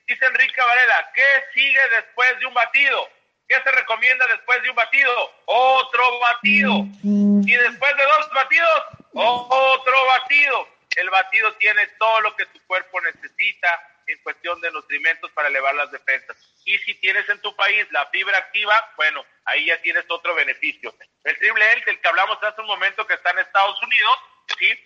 Dice 0.05 0.25
Enrique 0.25 0.61
Varela, 0.61 1.11
¿qué 1.15 1.23
sigue 1.53 1.89
después 1.89 2.39
de 2.39 2.45
un 2.45 2.53
batido? 2.53 3.09
¿Qué 3.47 3.55
se 3.61 3.71
recomienda 3.71 4.27
después 4.27 4.61
de 4.63 4.69
un 4.69 4.75
batido? 4.75 5.33
Otro 5.45 6.19
batido. 6.19 6.71
Y 7.03 7.55
después 7.55 7.97
de 7.97 8.03
dos 8.03 8.29
batidos, 8.33 8.83
otro 9.13 10.05
batido. 10.07 10.69
El 10.97 11.09
batido 11.09 11.53
tiene 11.53 11.87
todo 11.99 12.21
lo 12.21 12.35
que 12.35 12.45
tu 12.47 12.59
cuerpo 12.67 12.99
necesita 13.01 13.94
en 14.07 14.21
cuestión 14.23 14.59
de 14.61 14.71
nutrimentos 14.71 15.31
para 15.31 15.47
elevar 15.47 15.75
las 15.75 15.91
defensas. 15.91 16.37
Y 16.65 16.77
si 16.79 16.95
tienes 16.95 17.27
en 17.29 17.39
tu 17.41 17.55
país 17.55 17.85
la 17.91 18.05
fibra 18.07 18.37
activa, 18.37 18.73
bueno, 18.95 19.25
ahí 19.45 19.65
ya 19.65 19.81
tienes 19.81 20.05
otro 20.09 20.35
beneficio. 20.35 20.93
El 21.23 21.37
triple 21.37 21.71
L, 21.71 21.85
del 21.85 21.99
que 21.99 22.07
hablamos 22.07 22.41
hace 22.43 22.61
un 22.61 22.67
momento, 22.67 23.05
que 23.07 23.15
está 23.15 23.31
en 23.31 23.39
Estados 23.39 23.81
Unidos, 23.81 24.19
¿sí? 24.59 24.79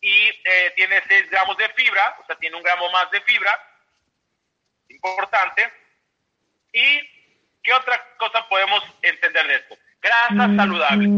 Y 0.00 0.28
eh, 0.44 0.72
tiene 0.74 1.02
6 1.06 1.30
gramos 1.30 1.56
de 1.56 1.68
fibra, 1.70 2.16
o 2.20 2.26
sea, 2.26 2.36
tiene 2.36 2.56
un 2.56 2.62
gramo 2.62 2.90
más 2.90 3.10
de 3.10 3.20
fibra, 3.22 3.58
importante. 4.88 5.72
¿Y 6.72 7.00
qué 7.62 7.72
otra 7.74 8.02
cosa 8.16 8.48
podemos 8.48 8.82
entender 9.02 9.46
de 9.46 9.54
esto? 9.56 9.78
Grasas 10.00 10.56
saludables. 10.56 11.08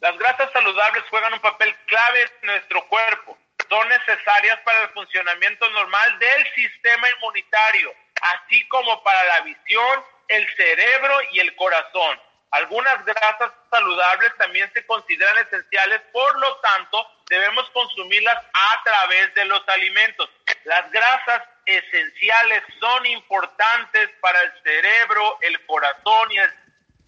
Las 0.00 0.18
grasas 0.18 0.52
saludables 0.52 1.04
juegan 1.08 1.32
un 1.32 1.40
papel 1.40 1.74
clave 1.86 2.22
en 2.42 2.46
nuestro 2.48 2.86
cuerpo. 2.88 3.38
Son 3.74 3.88
necesarias 3.88 4.60
para 4.60 4.82
el 4.84 4.90
funcionamiento 4.90 5.68
normal 5.70 6.18
del 6.20 6.54
sistema 6.54 7.08
inmunitario, 7.16 7.92
así 8.20 8.68
como 8.68 9.02
para 9.02 9.24
la 9.24 9.40
visión, 9.40 10.04
el 10.28 10.48
cerebro 10.54 11.18
y 11.32 11.40
el 11.40 11.56
corazón. 11.56 12.20
Algunas 12.52 13.04
grasas 13.04 13.50
saludables 13.72 14.32
también 14.38 14.70
se 14.74 14.86
consideran 14.86 15.38
esenciales, 15.38 16.02
por 16.12 16.38
lo 16.38 16.56
tanto, 16.58 17.04
debemos 17.28 17.68
consumirlas 17.70 18.44
a 18.52 18.82
través 18.84 19.34
de 19.34 19.44
los 19.46 19.68
alimentos. 19.68 20.30
Las 20.62 20.88
grasas 20.92 21.42
esenciales 21.66 22.62
son 22.78 23.04
importantes 23.06 24.08
para 24.20 24.40
el 24.40 24.52
cerebro, 24.62 25.38
el 25.40 25.66
corazón 25.66 26.30
y 26.30 26.38
el 26.38 26.50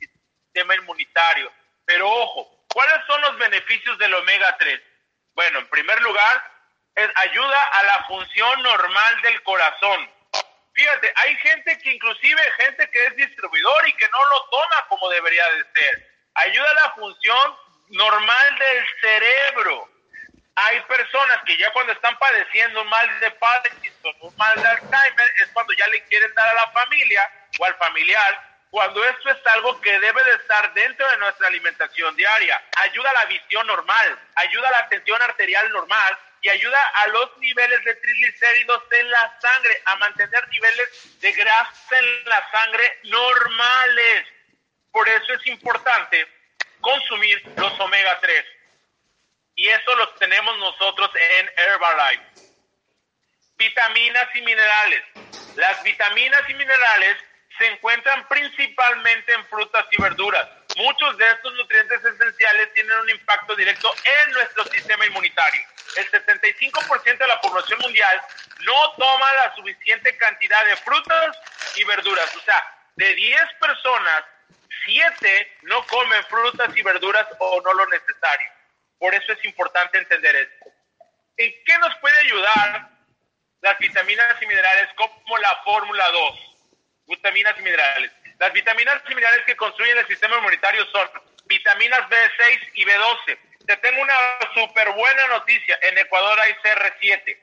sistema 0.01 0.75
inmunitario. 0.75 1.53
Pero 1.85 2.11
ojo, 2.11 2.65
¿cuáles 2.75 3.07
son 3.07 3.21
los 3.21 3.39
beneficios 3.39 3.97
del 3.99 4.15
omega 4.15 4.57
3? 4.59 4.81
Bueno, 5.35 5.61
en 5.61 5.69
primer 5.69 6.03
lugar, 6.03 6.56
ayuda 7.15 7.65
a 7.73 7.83
la 7.85 8.05
función 8.05 8.63
normal 8.63 9.23
del 9.23 9.43
corazón. 9.43 10.11
Fíjate, 10.75 11.13
hay 11.17 11.37
gente 11.37 11.79
que 11.79 11.93
inclusive 11.93 12.43
gente 12.59 12.91
que 12.91 13.05
es 13.07 13.17
distribuidor 13.17 13.89
y 13.89 13.93
que 13.95 14.09
no 14.09 14.19
lo 14.19 14.45
toma 14.51 14.87
como 14.89 15.09
debería 15.09 15.47
de 15.53 15.65
ser. 15.75 16.11
Ayuda 16.35 16.71
a 16.71 16.87
la 16.87 16.91
función 16.93 17.57
normal 17.89 18.59
del 18.59 18.87
cerebro. 19.01 19.89
Hay 20.57 20.81
personas 20.83 21.39
que 21.45 21.57
ya 21.59 21.71
cuando 21.73 21.93
están 21.93 22.19
padeciendo 22.19 22.81
un 22.81 22.89
mal 22.89 23.21
de 23.21 23.31
Parkinson, 23.33 24.15
un 24.21 24.37
mal 24.37 24.55
de 24.55 24.69
Alzheimer, 24.69 25.33
es 25.37 25.49
cuando 25.53 25.73
ya 25.75 25.87
le 25.89 26.03
quieren 26.05 26.33
dar 26.35 26.49
a 26.49 26.55
la 26.55 26.71
familia 26.73 27.31
o 27.59 27.65
al 27.65 27.75
familiar, 27.77 28.57
cuando 28.71 29.05
esto 29.05 29.31
es 29.31 29.47
algo 29.47 29.81
que 29.81 29.99
debe 29.99 30.25
de 30.25 30.35
estar 30.35 30.73
dentro 30.75 31.09
de 31.11 31.19
nuestra 31.19 31.49
alimentación 31.49 32.17
diaria. 32.17 32.63
Ayuda 32.77 33.11
a 33.11 33.15
la 33.15 33.25
visión 33.27 33.67
normal, 33.67 34.19
ayuda 34.35 34.69
a 34.69 34.73
la 34.73 34.89
tensión 34.89 35.21
arterial 35.23 35.71
normal, 35.71 36.19
y 36.43 36.49
ayuda 36.49 36.79
a 36.95 37.07
los 37.09 37.37
niveles 37.39 37.85
de 37.85 37.95
triglicéridos 37.97 38.83
en 38.91 39.11
la 39.11 39.41
sangre, 39.41 39.83
a 39.85 39.97
mantener 39.97 40.49
niveles 40.49 41.21
de 41.21 41.33
grasa 41.33 41.99
en 41.99 42.25
la 42.27 42.51
sangre 42.51 42.99
normales. 43.05 44.27
Por 44.93 45.09
eso 45.09 45.33
es 45.35 45.47
importante 45.47 46.27
consumir 46.81 47.43
los 47.57 47.81
omega 47.81 48.19
3. 48.21 48.45
Y 49.57 49.69
eso 49.69 49.95
los 49.97 50.15
tenemos 50.17 50.57
nosotros 50.59 51.11
en 51.15 51.51
Herbalife. 51.57 52.25
Vitaminas 53.57 54.29
y 54.35 54.43
minerales. 54.43 55.03
Las 55.57 55.83
vitaminas 55.83 56.43
y 56.49 56.55
minerales 56.55 57.17
se 57.59 57.67
encuentran 57.67 58.29
principalmente 58.29 59.33
en 59.33 59.47
frutas 59.47 59.87
y 59.91 60.01
verduras. 60.01 60.47
Muchos 60.77 61.17
de 61.17 61.25
estos 61.31 61.55
nutrientes 61.55 62.05
esenciales 62.05 62.73
tienen 62.75 62.99
un 62.99 63.11
impacto 63.11 63.57
directo 63.57 63.95
en 64.05 64.33
nuestro 64.33 64.65
sistema 64.65 65.07
inmunitario. 65.07 65.63
El 65.97 66.11
75% 66.11 67.19
de 67.19 67.27
la 67.27 67.41
población 67.41 67.79
mundial 67.81 68.21
no 68.61 68.93
toma 68.93 69.33
la 69.35 69.55
suficiente 69.55 70.17
cantidad 70.17 70.65
de 70.67 70.77
frutas 70.77 71.37
y 71.77 71.85
verduras. 71.85 72.35
O 72.37 72.41
sea, 72.41 72.63
de 72.97 73.15
10 73.15 73.41
personas, 73.61 74.25
7 74.87 75.59
no 75.63 75.87
comen 75.87 76.25
frutas 76.25 76.77
y 76.77 76.83
verduras 76.83 77.27
o 77.39 77.61
no 77.63 77.75
lo 77.75 77.87
necesario. 77.87 78.51
Por 78.99 79.15
eso 79.15 79.33
es 79.33 79.45
importante 79.45 79.99
entender 79.99 80.35
esto. 80.37 80.67
¿En 81.37 81.53
qué 81.65 81.79
nos 81.79 81.95
puede 81.97 82.19
ayudar 82.21 82.89
las 83.61 83.79
vitaminas 83.79 84.41
y 84.41 84.47
minerales 84.47 84.89
como 84.97 85.39
la 85.39 85.57
fórmula 85.65 86.11
2? 86.11 86.57
vitaminas 87.07 87.55
y 87.59 87.63
minerales. 87.63 88.13
Las 88.39 88.53
vitaminas 88.53 89.03
y 89.09 89.15
minerales 89.15 89.45
que 89.47 89.57
construyen 89.57 89.99
el 89.99 90.07
sistema 90.07 90.37
inmunitario 90.37 90.85
son 90.87 91.09
vitaminas 91.47 92.01
B6 92.09 92.71
y 92.75 92.85
B12. 92.85 93.39
Te 93.67 93.77
tengo 93.79 94.01
una 94.01 94.15
súper 94.55 94.91
buena 94.91 95.27
noticia. 95.29 95.79
En 95.83 95.99
Ecuador 95.99 96.39
hay 96.41 96.53
CR7 96.55 97.39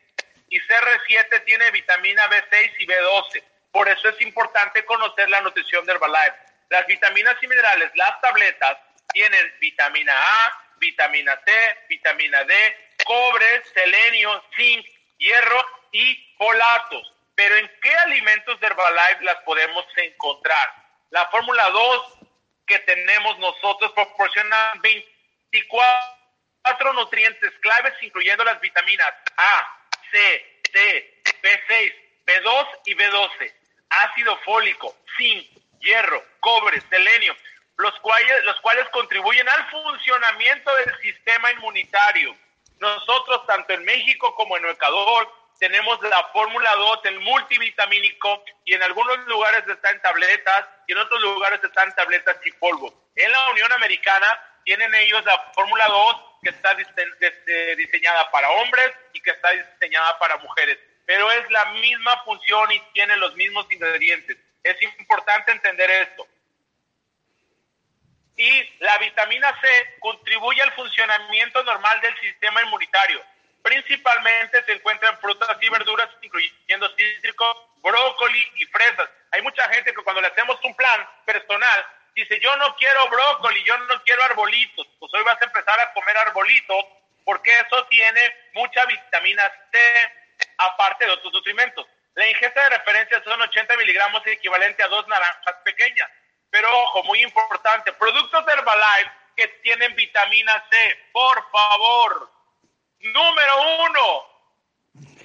y 0.49 0.59
CR7 0.59 1.43
tiene 1.45 1.71
vitamina 1.71 2.29
B6 2.29 2.71
y 2.79 2.87
B12. 2.87 3.43
Por 3.71 3.89
eso 3.89 4.07
es 4.09 4.21
importante 4.21 4.85
conocer 4.85 5.29
la 5.29 5.41
nutrición 5.41 5.85
de 5.85 5.93
Herbalife. 5.93 6.37
Las 6.69 6.85
vitaminas 6.87 7.35
y 7.41 7.47
minerales, 7.47 7.91
las 7.95 8.21
tabletas, 8.21 8.77
tienen 9.11 9.53
vitamina 9.59 10.13
A, 10.15 10.63
vitamina 10.77 11.39
C, 11.45 11.77
vitamina 11.89 12.43
D, 12.45 12.55
cobre, 13.03 13.63
selenio, 13.73 14.43
zinc, 14.55 14.85
hierro 15.17 15.65
y 15.91 16.35
folatos. 16.37 17.13
Pero 17.35 17.57
¿en 17.57 17.69
qué 17.81 17.93
alimentos 17.95 18.59
de 18.59 18.67
Herbalife 18.67 19.23
las 19.23 19.37
podemos 19.43 19.85
encontrar? 19.97 20.73
La 21.09 21.27
fórmula 21.27 21.69
2 21.69 22.13
que 22.65 22.79
tenemos 22.79 23.37
nosotros 23.39 23.91
proporciona 23.91 24.73
24 25.53 26.93
nutrientes 26.93 27.51
claves, 27.61 27.93
incluyendo 28.01 28.43
las 28.43 28.59
vitaminas 28.59 29.13
A, 29.37 29.79
C, 30.11 30.61
D, 30.73 31.21
B6, 31.43 31.93
B2 32.25 32.67
y 32.85 32.95
B12, 32.95 33.53
ácido 33.89 34.35
fólico, 34.39 34.97
zinc, 35.15 35.47
hierro, 35.79 36.23
cobre, 36.39 36.81
selenio, 36.89 37.35
los 37.77 37.93
cuales, 37.99 38.43
los 38.45 38.59
cuales 38.61 38.89
contribuyen 38.89 39.47
al 39.47 39.69
funcionamiento 39.69 40.75
del 40.75 40.97
sistema 41.01 41.51
inmunitario. 41.51 42.35
Nosotros, 42.79 43.45
tanto 43.45 43.73
en 43.73 43.85
México 43.85 44.33
como 44.35 44.57
en 44.57 44.65
Ecuador, 44.65 45.31
tenemos 45.59 46.01
la 46.01 46.23
fórmula 46.33 46.75
2, 46.75 46.99
el 47.05 47.19
multivitamínico, 47.19 48.43
y 48.65 48.73
en 48.73 48.81
algunos 48.81 49.19
lugares 49.27 49.63
está 49.67 49.91
en 49.91 50.01
tabletas 50.01 50.67
y 50.87 50.93
en 50.93 50.97
otros 50.97 51.21
lugares 51.21 51.63
está 51.63 51.83
en 51.83 51.93
tabletas 51.93 52.37
y 52.43 52.51
polvo. 52.53 52.91
En 53.15 53.31
la 53.31 53.49
Unión 53.51 53.71
Americana 53.73 54.39
tienen 54.63 54.93
ellos 54.95 55.23
la 55.25 55.37
fórmula 55.53 55.87
2 55.87 56.15
que 56.43 56.49
está 56.49 56.75
diseñada 56.75 58.29
para 58.31 58.49
hombres 58.49 58.91
y 59.13 59.21
que 59.21 59.31
está 59.31 59.51
diseñada 59.51 60.17
para 60.19 60.37
mujeres, 60.37 60.77
pero 61.05 61.31
es 61.31 61.49
la 61.51 61.65
misma 61.73 62.23
función 62.23 62.71
y 62.71 62.79
tiene 62.93 63.15
los 63.17 63.35
mismos 63.35 63.65
ingredientes. 63.71 64.37
Es 64.63 64.81
importante 64.81 65.51
entender 65.51 65.89
esto. 65.89 66.27
Y 68.35 68.77
la 68.79 68.97
vitamina 68.97 69.59
C 69.61 69.95
contribuye 69.99 70.61
al 70.61 70.71
funcionamiento 70.71 71.63
normal 71.63 72.01
del 72.01 72.17
sistema 72.19 72.61
inmunitario 72.63 73.23
Principalmente 73.63 74.61
se 74.65 74.73
encuentran 74.73 75.17
frutas 75.19 75.57
y 75.61 75.69
verduras, 75.69 76.09
incluyendo 76.21 76.89
cítricos, 76.97 77.57
brócoli 77.81 78.51
y 78.57 78.65
fresas. 78.65 79.09
Hay 79.31 79.41
mucha 79.41 79.67
gente 79.69 79.93
que 79.93 80.03
cuando 80.03 80.21
le 80.21 80.27
hacemos 80.27 80.59
un 80.65 80.75
plan 80.75 81.07
personal, 81.25 81.85
dice, 82.15 82.39
yo 82.39 82.55
no 82.57 82.75
quiero 82.75 83.07
brócoli, 83.09 83.63
yo 83.63 83.77
no 83.77 84.01
quiero 84.03 84.23
arbolitos. 84.23 84.87
Pues 84.99 85.13
hoy 85.13 85.23
vas 85.23 85.41
a 85.41 85.45
empezar 85.45 85.79
a 85.79 85.93
comer 85.93 86.17
arbolitos 86.17 86.85
porque 87.25 87.57
eso 87.59 87.85
tiene 87.87 88.35
mucha 88.53 88.85
vitamina 88.85 89.51
C, 89.71 89.79
aparte 90.57 91.05
de 91.05 91.11
otros 91.11 91.33
nutrimentos. 91.33 91.87
La 92.15 92.29
ingesta 92.29 92.63
de 92.63 92.77
referencia 92.77 93.23
son 93.23 93.41
80 93.41 93.77
miligramos 93.77 94.21
equivalente 94.27 94.83
a 94.83 94.87
dos 94.87 95.07
naranjas 95.07 95.55
pequeñas. 95.63 96.09
Pero 96.49 96.69
ojo, 96.83 97.03
muy 97.03 97.21
importante, 97.23 97.91
productos 97.93 98.45
de 98.45 98.53
Herbalife 98.53 99.11
que 99.35 99.47
tienen 99.63 99.95
vitamina 99.95 100.63
C, 100.69 100.99
por 101.11 101.49
favor, 101.51 102.33
Número 103.03 103.53
uno, 103.85 104.25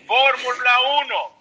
Fórmula 0.08 0.80
1. 1.02 1.37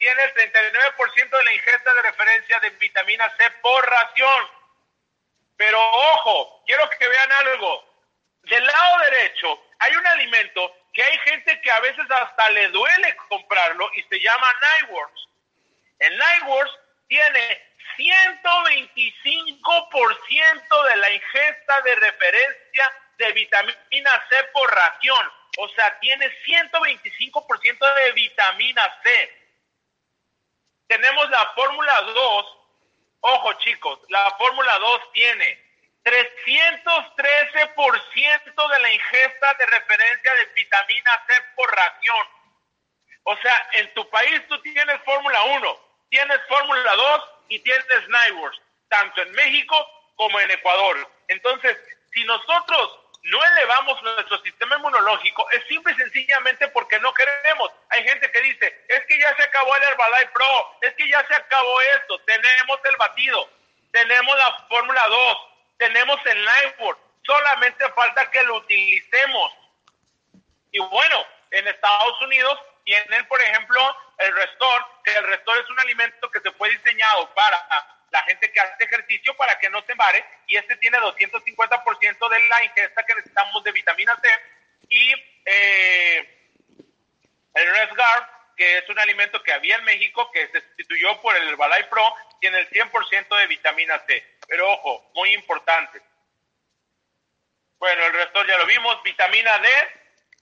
Tiene 0.00 0.24
el 0.24 0.34
39% 0.34 1.30
de 1.30 1.44
la 1.44 1.52
ingesta 1.52 1.92
de 1.92 2.02
referencia 2.02 2.58
de 2.60 2.70
vitamina 2.70 3.30
C 3.36 3.50
por 3.62 3.86
ración. 3.86 4.48
Pero 5.58 5.78
ojo, 5.78 6.62
quiero 6.66 6.88
que 6.90 7.06
vean 7.06 7.30
algo. 7.32 7.84
Del 8.44 8.64
lado 8.64 8.98
derecho 9.10 9.62
hay 9.78 9.94
un 9.94 10.06
alimento 10.06 10.74
que 10.94 11.02
hay 11.04 11.18
gente 11.18 11.60
que 11.60 11.70
a 11.70 11.80
veces 11.80 12.10
hasta 12.10 12.48
le 12.48 12.68
duele 12.68 13.14
comprarlo 13.28 13.90
y 13.94 14.02
se 14.04 14.18
llama 14.20 14.50
Nightworks. 14.80 15.28
El 15.98 16.16
Nightworks 16.16 16.78
tiene 17.06 17.62
125% 17.98 19.60
3% 19.90 20.88
de 20.88 20.96
la 20.96 21.10
ingesta 21.10 21.80
de 21.82 21.94
referencia 21.96 22.92
de 23.18 23.32
vitamina 23.32 24.24
C 24.30 24.44
por 24.54 24.74
ración. 24.74 25.30
O 25.58 25.68
sea, 25.70 25.98
tiene 26.00 26.30
125% 26.46 27.94
de 27.96 28.12
vitamina 28.12 29.00
C. 29.02 29.39
Tenemos 30.90 31.30
la 31.30 31.46
fórmula 31.54 32.02
2. 32.02 32.58
Ojo 33.20 33.52
chicos, 33.60 34.00
la 34.08 34.34
fórmula 34.36 34.76
2 34.80 35.12
tiene 35.12 35.64
313% 36.02 38.68
de 38.72 38.78
la 38.80 38.92
ingesta 38.92 39.54
de 39.54 39.66
referencia 39.66 40.34
de 40.34 40.46
vitamina 40.46 41.24
C 41.28 41.34
por 41.54 41.70
ración. 41.70 42.26
O 43.22 43.36
sea, 43.36 43.68
en 43.74 43.94
tu 43.94 44.10
país 44.10 44.42
tú 44.48 44.60
tienes 44.62 45.00
fórmula 45.04 45.44
1, 45.44 45.80
tienes 46.08 46.40
fórmula 46.48 46.96
2 46.96 47.30
y 47.50 47.60
tienes 47.60 48.08
Nightworks, 48.08 48.60
tanto 48.88 49.22
en 49.22 49.30
México 49.30 49.88
como 50.16 50.40
en 50.40 50.50
Ecuador. 50.50 51.08
Entonces, 51.28 51.78
si 52.12 52.24
nosotros 52.24 52.98
no 53.30 53.44
elevamos 53.44 54.02
nuestro 54.02 54.42
sistema 54.42 54.76
inmunológico 54.76 55.48
es 55.50 55.64
simple 55.68 55.92
y 55.92 55.96
sencillamente 55.96 56.66
porque 56.68 56.98
no 56.98 57.14
queremos. 57.14 57.70
Hay 57.90 58.02
gente 58.02 58.30
que 58.30 58.40
dice, 58.42 58.84
es 58.88 59.06
que 59.06 59.18
ya 59.18 59.34
se 59.36 59.44
acabó 59.44 59.74
el 59.76 59.82
Herbalife 59.84 60.32
Pro, 60.32 60.76
es 60.82 60.92
que 60.94 61.08
ya 61.08 61.24
se 61.26 61.34
acabó 61.34 61.80
esto, 61.96 62.18
tenemos 62.22 62.80
el 62.84 62.96
batido, 62.96 63.48
tenemos 63.92 64.36
la 64.36 64.66
Fórmula 64.68 65.06
2, 65.06 65.38
tenemos 65.78 66.20
el 66.26 66.44
Nightwork, 66.44 66.98
solamente 67.24 67.88
falta 67.92 68.28
que 68.32 68.42
lo 68.42 68.56
utilicemos. 68.56 69.52
Y 70.72 70.80
bueno, 70.80 71.26
en 71.52 71.68
Estados 71.68 72.20
Unidos 72.22 72.58
tienen, 72.84 73.26
por 73.28 73.40
ejemplo, 73.40 73.96
el 74.18 74.34
Restore, 74.34 74.84
que 75.04 75.14
el 75.14 75.24
Restore 75.28 75.60
es 75.60 75.70
un 75.70 75.78
alimento 75.78 76.30
que 76.32 76.40
se 76.40 76.50
fue 76.52 76.68
diseñado 76.70 77.32
para 77.34 77.56
la 78.10 78.22
gente 78.22 78.50
que 78.50 78.60
hace 78.60 78.84
ejercicio 78.84 79.36
para 79.36 79.58
que 79.58 79.70
no 79.70 79.82
se 79.82 79.92
embare 79.92 80.24
y 80.46 80.56
este 80.56 80.76
tiene 80.76 80.98
250% 80.98 82.28
de 82.28 82.48
la 82.48 82.64
ingesta 82.64 83.04
que 83.04 83.14
necesitamos 83.14 83.64
de 83.64 83.72
vitamina 83.72 84.18
C 84.20 84.28
y 84.88 85.14
eh, 85.44 86.40
el 87.54 87.66
Resguard, 87.74 88.24
que 88.56 88.78
es 88.78 88.88
un 88.88 88.98
alimento 88.98 89.42
que 89.42 89.52
había 89.52 89.76
en 89.76 89.84
México 89.84 90.30
que 90.32 90.48
se 90.48 90.60
sustituyó 90.60 91.20
por 91.20 91.36
el 91.36 91.56
Balay 91.56 91.88
Pro, 91.88 92.14
tiene 92.40 92.58
el 92.58 92.70
100% 92.70 93.38
de 93.38 93.46
vitamina 93.46 93.98
C. 94.06 94.36
Pero 94.48 94.70
ojo, 94.70 95.10
muy 95.14 95.32
importante. 95.32 96.02
Bueno, 97.78 98.04
el 98.04 98.12
resto 98.12 98.44
ya 98.44 98.58
lo 98.58 98.66
vimos. 98.66 99.02
Vitamina 99.02 99.58
D 99.58 99.68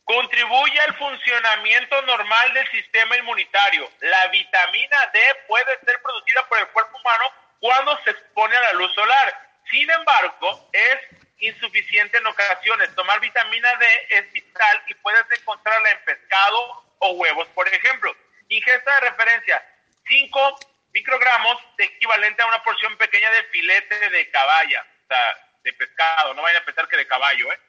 contribuye 0.04 0.80
al 0.80 0.94
funcionamiento 0.96 2.02
normal 2.02 2.54
del 2.54 2.68
sistema 2.70 3.16
inmunitario. 3.16 3.90
La 4.00 4.26
vitamina 4.28 4.96
D 5.12 5.20
puede 5.46 5.78
ser 5.84 6.00
producida 6.02 6.48
por 6.48 6.58
el 6.58 6.68
cuerpo 6.68 6.96
humano 6.98 7.24
cuando 7.60 7.98
se 8.04 8.10
expone 8.10 8.56
a 8.56 8.60
la 8.60 8.72
luz 8.74 8.92
solar. 8.94 9.48
Sin 9.70 9.90
embargo, 9.90 10.70
es 10.72 10.98
insuficiente 11.40 12.18
en 12.18 12.26
ocasiones. 12.26 12.94
Tomar 12.94 13.20
vitamina 13.20 13.74
D 13.76 14.06
es 14.10 14.32
vital 14.32 14.82
y 14.88 14.94
puedes 14.94 15.24
encontrarla 15.30 15.90
en 15.90 16.04
pescado 16.04 16.84
o 16.98 17.10
huevos, 17.12 17.48
por 17.48 17.68
ejemplo. 17.68 18.16
Ingesta 18.48 18.94
de 18.94 19.10
referencia, 19.10 19.64
5 20.06 20.58
microgramos 20.92 21.58
de 21.76 21.84
equivalente 21.84 22.42
a 22.42 22.46
una 22.46 22.62
porción 22.62 22.96
pequeña 22.96 23.30
de 23.30 23.44
filete 23.44 24.10
de 24.10 24.30
caballa, 24.30 24.86
o 25.04 25.06
sea, 25.06 25.36
de 25.62 25.72
pescado, 25.74 26.34
no 26.34 26.42
vayan 26.42 26.62
a 26.62 26.64
pensar 26.64 26.88
que 26.88 26.96
de 26.96 27.06
caballo, 27.06 27.52
¿eh? 27.52 27.60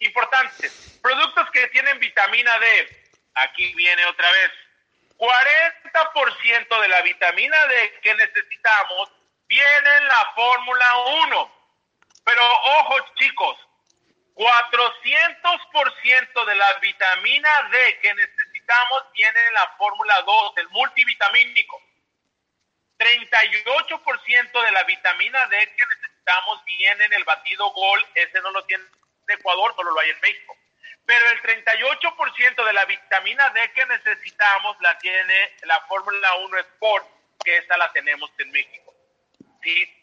Importante, 0.00 0.70
productos 1.02 1.50
que 1.50 1.66
tienen 1.68 1.98
vitamina 1.98 2.58
D, 2.58 3.10
aquí 3.34 3.74
viene 3.74 4.04
otra 4.06 4.30
vez, 4.32 4.50
40% 5.20 6.80
de 6.80 6.88
la 6.88 7.02
vitamina 7.02 7.66
D 7.66 8.00
que 8.02 8.14
necesitamos 8.14 9.12
viene 9.46 9.96
en 9.98 10.08
la 10.08 10.32
Fórmula 10.34 10.96
1. 11.26 11.52
Pero 12.24 12.42
ojo 12.42 12.96
chicos, 13.16 13.58
400% 14.34 16.44
de 16.46 16.54
la 16.54 16.72
vitamina 16.78 17.68
D 17.70 17.98
que 18.00 18.14
necesitamos 18.14 19.12
viene 19.12 19.38
en 19.48 19.54
la 19.54 19.68
Fórmula 19.76 20.22
2, 20.22 20.54
el 20.56 20.70
multivitamínico. 20.70 21.82
38% 22.98 24.64
de 24.64 24.72
la 24.72 24.84
vitamina 24.84 25.46
D 25.48 25.74
que 25.76 25.86
necesitamos 25.86 26.64
viene 26.64 27.04
en 27.04 27.12
el 27.12 27.24
batido 27.24 27.70
Gol, 27.72 28.06
ese 28.14 28.40
no 28.40 28.52
lo 28.52 28.64
tiene 28.64 28.84
en 28.84 28.90
Ecuador, 29.38 29.74
solo 29.76 29.90
lo 29.90 30.00
hay 30.00 30.08
en 30.10 30.20
México 30.20 30.56
pero 31.06 31.28
el 31.30 31.42
38% 31.42 32.64
de 32.64 32.72
la 32.72 32.84
vitamina 32.84 33.50
D 33.50 33.72
que 33.72 33.86
necesitamos 33.86 34.76
la 34.80 34.96
tiene 34.98 35.56
la 35.62 35.80
Fórmula 35.82 36.36
1 36.36 36.58
Sport, 36.58 37.06
que 37.44 37.56
esa 37.56 37.76
la 37.76 37.90
tenemos 37.92 38.30
en 38.38 38.50
México. 38.50 38.94
¿Sí? 39.62 39.96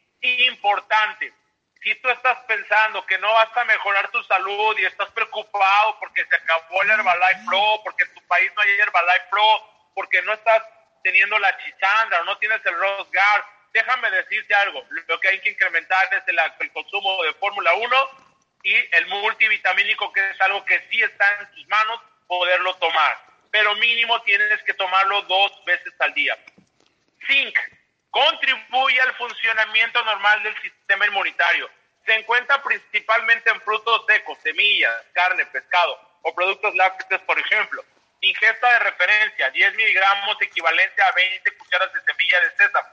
Importante, 0.47 1.33
si 1.81 1.95
tú 1.95 2.09
estás 2.09 2.39
pensando 2.47 3.05
que 3.05 3.17
no 3.19 3.31
vas 3.31 3.55
a 3.55 3.63
mejorar 3.65 4.09
tu 4.09 4.21
salud 4.23 4.77
y 4.77 4.85
estás 4.85 5.09
preocupado 5.11 5.99
porque 5.99 6.25
se 6.25 6.35
acabó 6.35 6.81
el 6.83 6.89
Herbalife 6.89 7.45
Pro, 7.45 7.81
porque 7.83 8.03
en 8.03 8.13
tu 8.13 8.27
país 8.27 8.51
no 8.55 8.61
hay 8.61 8.71
Herbalife 8.71 9.27
Pro, 9.29 9.91
porque 9.93 10.21
no 10.23 10.33
estás 10.33 10.63
teniendo 11.03 11.39
la 11.39 11.57
chisandra 11.59 12.21
no 12.23 12.37
tienes 12.37 12.59
el 12.65 12.75
Rose 12.75 13.09
Guard, 13.13 13.45
déjame 13.71 14.11
decirte 14.11 14.53
algo, 14.55 14.83
lo 15.07 15.19
que 15.21 15.29
hay 15.29 15.39
que 15.39 15.51
incrementar 15.51 16.13
es 16.13 16.21
el, 16.27 16.37
el 16.59 16.71
consumo 16.73 17.23
de 17.23 17.33
Fórmula 17.35 17.73
1 17.75 18.26
y 18.67 18.75
el 18.75 19.07
multivitamínico, 19.07 20.11
que 20.11 20.29
es 20.29 20.41
algo 20.41 20.65
que 20.65 20.77
sí 20.89 21.01
está 21.01 21.39
en 21.39 21.51
tus 21.53 21.65
manos, 21.69 22.01
poderlo 22.27 22.75
tomar. 22.75 23.17
Pero 23.49 23.73
mínimo 23.75 24.21
tienes 24.23 24.61
que 24.63 24.73
tomarlo 24.73 25.21
dos 25.21 25.63
veces 25.63 25.93
al 25.99 26.13
día. 26.13 26.37
Zinc 27.25 27.57
contribuye 28.09 28.99
al 28.99 29.15
funcionamiento 29.15 30.03
normal 30.03 30.43
del 30.43 30.61
sistema 30.61 31.07
inmunitario. 31.07 31.69
Se 32.05 32.13
encuentra 32.13 32.61
principalmente 32.61 33.49
en 33.49 33.61
frutos 33.61 34.05
secos, 34.05 34.37
semillas, 34.43 34.93
carne, 35.13 35.45
pescado 35.45 36.19
o 36.23 36.35
productos 36.35 36.75
lácteos, 36.75 37.21
por 37.21 37.39
ejemplo. 37.39 37.85
Ingesta 38.19 38.69
de 38.73 38.79
referencia, 38.79 39.49
10 39.49 39.75
miligramos 39.75 40.41
equivalente 40.41 41.01
a 41.01 41.11
20 41.13 41.57
cucharas 41.57 41.93
de 41.93 42.01
semilla 42.01 42.41
de 42.41 42.51
sésamo. 42.57 42.89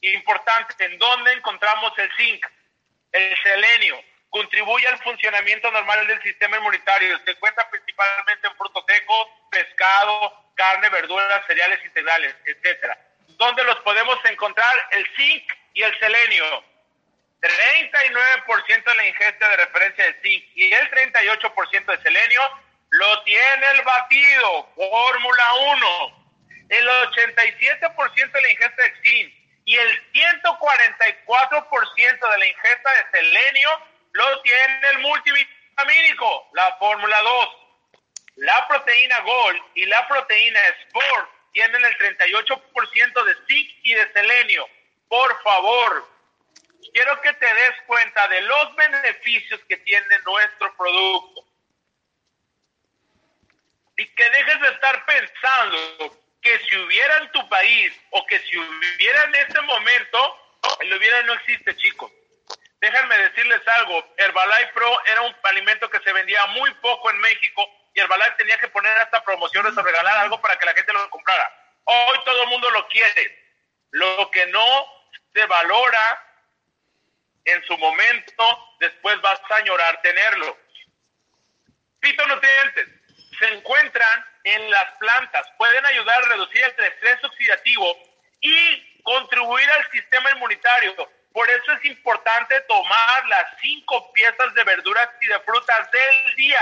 Importante, 0.00 0.82
¿en 0.82 0.98
dónde 0.98 1.32
encontramos 1.32 1.92
el 1.98 2.10
zinc? 2.16 2.46
El 3.12 3.36
selenio, 3.42 4.02
contribuye 4.34 4.86
al 4.88 4.98
funcionamiento 4.98 5.70
normal 5.70 6.04
del 6.08 6.20
sistema 6.20 6.56
inmunitario. 6.56 7.16
Se 7.24 7.30
encuentra 7.30 7.70
principalmente 7.70 8.48
en 8.48 8.56
frutos 8.56 8.84
secos, 8.88 9.28
pescado, 9.48 10.50
carne, 10.56 10.88
verduras, 10.88 11.46
cereales 11.46 11.78
integrales, 11.84 12.34
etcétera. 12.44 12.98
¿Dónde 13.38 13.62
los 13.62 13.76
podemos 13.82 14.18
encontrar? 14.24 14.74
El 14.90 15.06
zinc 15.14 15.44
y 15.74 15.82
el 15.82 15.96
selenio. 16.00 16.64
39% 17.42 18.84
de 18.84 18.94
la 18.96 19.06
ingesta 19.06 19.48
de 19.50 19.56
referencia 19.56 20.04
de 20.04 20.20
zinc 20.20 20.44
y 20.56 20.72
el 20.72 20.90
38% 20.90 21.96
de 21.96 22.02
selenio 22.02 22.40
lo 22.90 23.22
tiene 23.22 23.66
el 23.74 23.82
batido, 23.82 24.68
Fórmula 24.74 25.54
1. 25.54 26.26
El 26.70 26.88
87% 26.88 28.32
de 28.32 28.40
la 28.40 28.50
ingesta 28.50 28.82
de 28.82 28.96
zinc 29.00 29.32
y 29.64 29.76
el 29.76 30.12
144% 30.12 32.30
de 32.32 32.38
la 32.38 32.46
ingesta 32.46 32.90
de 32.90 33.04
selenio 33.16 33.93
lo 34.14 34.42
tiene 34.42 34.90
el 34.90 34.98
multivitamínico, 35.00 36.48
la 36.54 36.76
fórmula 36.78 37.20
2. 37.20 37.48
La 38.36 38.66
proteína 38.68 39.20
Gold 39.20 39.62
y 39.74 39.86
la 39.86 40.06
proteína 40.08 40.60
Sport 40.68 41.30
tienen 41.52 41.84
el 41.84 41.98
38% 41.98 43.24
de 43.24 43.34
zinc 43.46 43.70
y 43.82 43.94
de 43.94 44.12
selenio. 44.12 44.68
Por 45.08 45.42
favor, 45.42 46.08
quiero 46.92 47.20
que 47.22 47.32
te 47.34 47.54
des 47.54 47.74
cuenta 47.86 48.28
de 48.28 48.40
los 48.42 48.76
beneficios 48.76 49.60
que 49.68 49.76
tiene 49.78 50.18
nuestro 50.24 50.76
producto. 50.76 51.44
Y 53.96 54.06
que 54.06 54.30
dejes 54.30 54.60
de 54.60 54.68
estar 54.68 55.06
pensando 55.06 56.20
que 56.40 56.58
si 56.60 56.76
hubiera 56.76 57.18
en 57.18 57.32
tu 57.32 57.48
país 57.48 57.92
o 58.10 58.24
que 58.26 58.38
si 58.40 58.58
hubiera 58.58 59.24
en 59.24 59.34
este 59.36 59.60
momento, 59.62 60.60
el 60.80 60.94
hubiera 60.94 61.22
no 61.24 61.32
existe, 61.34 61.76
chicos. 61.76 62.12
Déjenme 62.84 63.16
decirles 63.16 63.66
algo, 63.66 64.14
Herbalife 64.18 64.72
Pro 64.74 65.04
era 65.06 65.22
un 65.22 65.34
alimento 65.44 65.88
que 65.88 66.00
se 66.00 66.12
vendía 66.12 66.44
muy 66.48 66.70
poco 66.82 67.08
en 67.08 67.18
México 67.18 67.66
y 67.94 68.00
Herbalife 68.00 68.32
tenía 68.32 68.58
que 68.58 68.68
poner 68.68 68.94
hasta 68.98 69.24
promociones 69.24 69.74
o 69.74 69.82
regalar 69.82 70.18
algo 70.18 70.38
para 70.38 70.58
que 70.58 70.66
la 70.66 70.74
gente 70.74 70.92
lo 70.92 71.08
comprara. 71.08 71.50
Hoy 71.84 72.18
todo 72.26 72.42
el 72.42 72.48
mundo 72.50 72.70
lo 72.72 72.86
quiere. 72.88 73.42
Lo 73.92 74.30
que 74.30 74.44
no 74.48 74.86
se 75.32 75.46
valora 75.46 76.22
en 77.46 77.64
su 77.64 77.78
momento, 77.78 78.74
después 78.80 79.18
vas 79.22 79.40
a 79.48 79.56
añorar 79.56 80.02
tenerlo. 80.02 80.58
Fitonutrientes 82.02 82.88
se 83.38 83.48
encuentran 83.54 84.26
en 84.44 84.70
las 84.70 84.92
plantas, 84.98 85.46
pueden 85.56 85.86
ayudar 85.86 86.22
a 86.22 86.28
reducir 86.28 86.62
el 86.62 86.84
estrés 86.84 87.24
oxidativo 87.24 87.98
y 88.42 89.02
contribuir 89.02 89.70
al 89.70 89.90
sistema 89.90 90.32
inmunitario 90.32 91.23
por 91.34 91.50
eso 91.50 91.72
es 91.72 91.84
importante 91.86 92.60
tomar 92.60 93.26
las 93.26 93.58
cinco 93.60 94.12
piezas 94.12 94.54
de 94.54 94.62
verduras 94.62 95.08
y 95.20 95.26
de 95.26 95.40
frutas 95.40 95.90
del 95.90 96.36
día. 96.36 96.60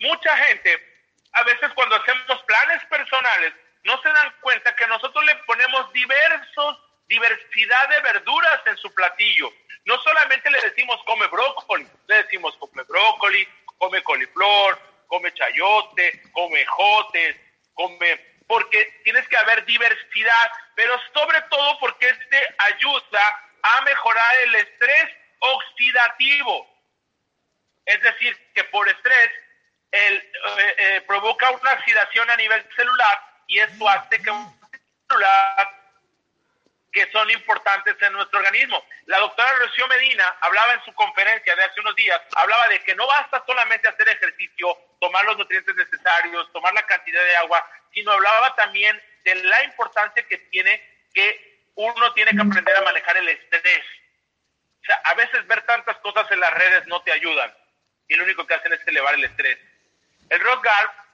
Mucha 0.00 0.34
gente, 0.46 1.04
a 1.32 1.42
veces 1.42 1.70
cuando 1.74 1.94
hacemos 1.96 2.42
planes 2.44 2.82
personales, 2.86 3.52
no 3.82 4.00
se 4.00 4.08
dan 4.08 4.34
cuenta 4.40 4.74
que 4.76 4.86
nosotros 4.86 5.22
le 5.26 5.34
ponemos 5.44 5.92
diversos, 5.92 6.78
diversidad 7.06 7.88
de 7.90 8.00
verduras 8.00 8.60
en 8.64 8.78
su 8.78 8.94
platillo. 8.94 9.52
No 9.84 9.98
solamente 9.98 10.50
le 10.50 10.60
decimos 10.62 10.98
come 11.04 11.26
brócoli, 11.26 11.86
le 12.06 12.22
decimos 12.22 12.56
come 12.56 12.82
brócoli, 12.84 13.46
come 13.76 14.02
coliflor, 14.02 14.80
come 15.06 15.34
chayote, 15.34 16.22
come 16.32 16.64
jotes, 16.64 17.36
come 17.74 18.34
porque 18.46 19.00
tienes 19.04 19.28
que 19.28 19.36
haber 19.36 19.66
diversidad, 19.66 20.50
pero 20.74 20.98
sobre 21.12 21.42
todo 21.42 21.78
porque 21.78 22.08
este 22.08 22.54
ayuda 22.56 23.50
a 23.64 23.80
mejorar 23.80 24.36
el 24.44 24.54
estrés 24.56 25.10
oxidativo. 25.38 26.70
Es 27.86 28.00
decir, 28.02 28.36
que 28.54 28.64
por 28.64 28.88
estrés 28.88 29.30
el, 29.90 30.14
eh, 30.14 30.74
eh, 30.78 31.00
provoca 31.06 31.50
una 31.50 31.72
oxidación 31.72 32.28
a 32.30 32.36
nivel 32.36 32.64
celular 32.76 33.20
y 33.46 33.58
esto 33.58 33.88
hace 33.88 34.20
que 34.22 34.30
un 34.30 34.60
celular 35.08 35.84
que 36.92 37.10
son 37.10 37.28
importantes 37.30 37.96
en 38.00 38.12
nuestro 38.12 38.38
organismo. 38.38 38.84
La 39.06 39.18
doctora 39.18 39.52
Rocío 39.54 39.88
Medina 39.88 40.36
hablaba 40.40 40.74
en 40.74 40.84
su 40.84 40.92
conferencia 40.94 41.56
de 41.56 41.64
hace 41.64 41.80
unos 41.80 41.96
días, 41.96 42.20
hablaba 42.36 42.68
de 42.68 42.80
que 42.84 42.94
no 42.94 43.06
basta 43.06 43.42
solamente 43.46 43.88
hacer 43.88 44.08
ejercicio, 44.08 44.78
tomar 45.00 45.24
los 45.24 45.36
nutrientes 45.36 45.74
necesarios, 45.74 46.52
tomar 46.52 46.72
la 46.72 46.86
cantidad 46.86 47.22
de 47.22 47.36
agua, 47.36 47.68
sino 47.92 48.12
hablaba 48.12 48.54
también 48.54 49.00
de 49.24 49.34
la 49.34 49.64
importancia 49.64 50.26
que 50.28 50.38
tiene 50.38 50.80
que 51.12 51.53
uno 51.74 52.12
tiene 52.14 52.30
que 52.32 52.42
aprender 52.42 52.76
a 52.76 52.82
manejar 52.82 53.16
el 53.16 53.28
estrés. 53.28 53.84
O 54.82 54.86
sea, 54.86 54.96
a 55.04 55.14
veces 55.14 55.46
ver 55.46 55.62
tantas 55.62 55.96
cosas 55.98 56.30
en 56.30 56.40
las 56.40 56.52
redes 56.54 56.86
no 56.86 57.02
te 57.02 57.12
ayudan 57.12 57.52
y 58.08 58.16
lo 58.16 58.24
único 58.24 58.46
que 58.46 58.54
hacen 58.54 58.72
es 58.72 58.86
elevar 58.86 59.14
el 59.14 59.24
estrés. 59.24 59.58
El 60.30 60.40
rock 60.40 60.66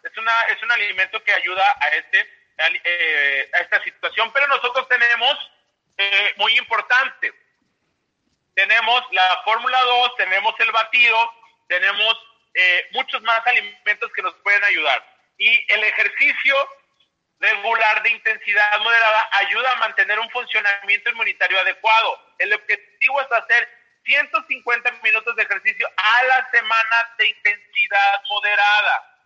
es, 0.02 0.16
una, 0.16 0.42
es 0.42 0.62
un 0.62 0.72
alimento 0.72 1.22
que 1.22 1.32
ayuda 1.32 1.64
a, 1.80 1.88
este, 1.88 2.20
a 2.58 2.68
eh, 2.84 3.50
esta 3.60 3.82
situación, 3.82 4.32
pero 4.32 4.46
nosotros 4.48 4.88
tenemos 4.88 5.50
eh, 5.98 6.34
muy 6.36 6.56
importante. 6.58 7.32
Tenemos 8.54 9.02
la 9.12 9.40
Fórmula 9.44 9.80
2, 9.82 10.16
tenemos 10.16 10.54
el 10.58 10.72
batido, 10.72 11.32
tenemos 11.68 12.16
eh, 12.54 12.88
muchos 12.92 13.22
más 13.22 13.46
alimentos 13.46 14.12
que 14.12 14.22
nos 14.22 14.34
pueden 14.36 14.62
ayudar. 14.64 15.04
Y 15.38 15.72
el 15.72 15.84
ejercicio 15.84 16.54
regular 17.40 18.02
de 18.02 18.10
intensidad 18.10 18.80
moderada 18.80 19.28
ayuda 19.32 19.72
a 19.72 19.76
mantener 19.76 20.18
un 20.18 20.30
funcionamiento 20.30 21.10
inmunitario 21.10 21.58
adecuado. 21.60 22.34
El 22.38 22.52
objetivo 22.52 23.20
es 23.20 23.32
hacer 23.32 23.68
150 24.04 24.90
minutos 25.02 25.34
de 25.36 25.42
ejercicio 25.42 25.88
a 25.96 26.24
la 26.24 26.50
semana 26.50 27.14
de 27.18 27.28
intensidad 27.28 28.22
moderada. 28.28 29.16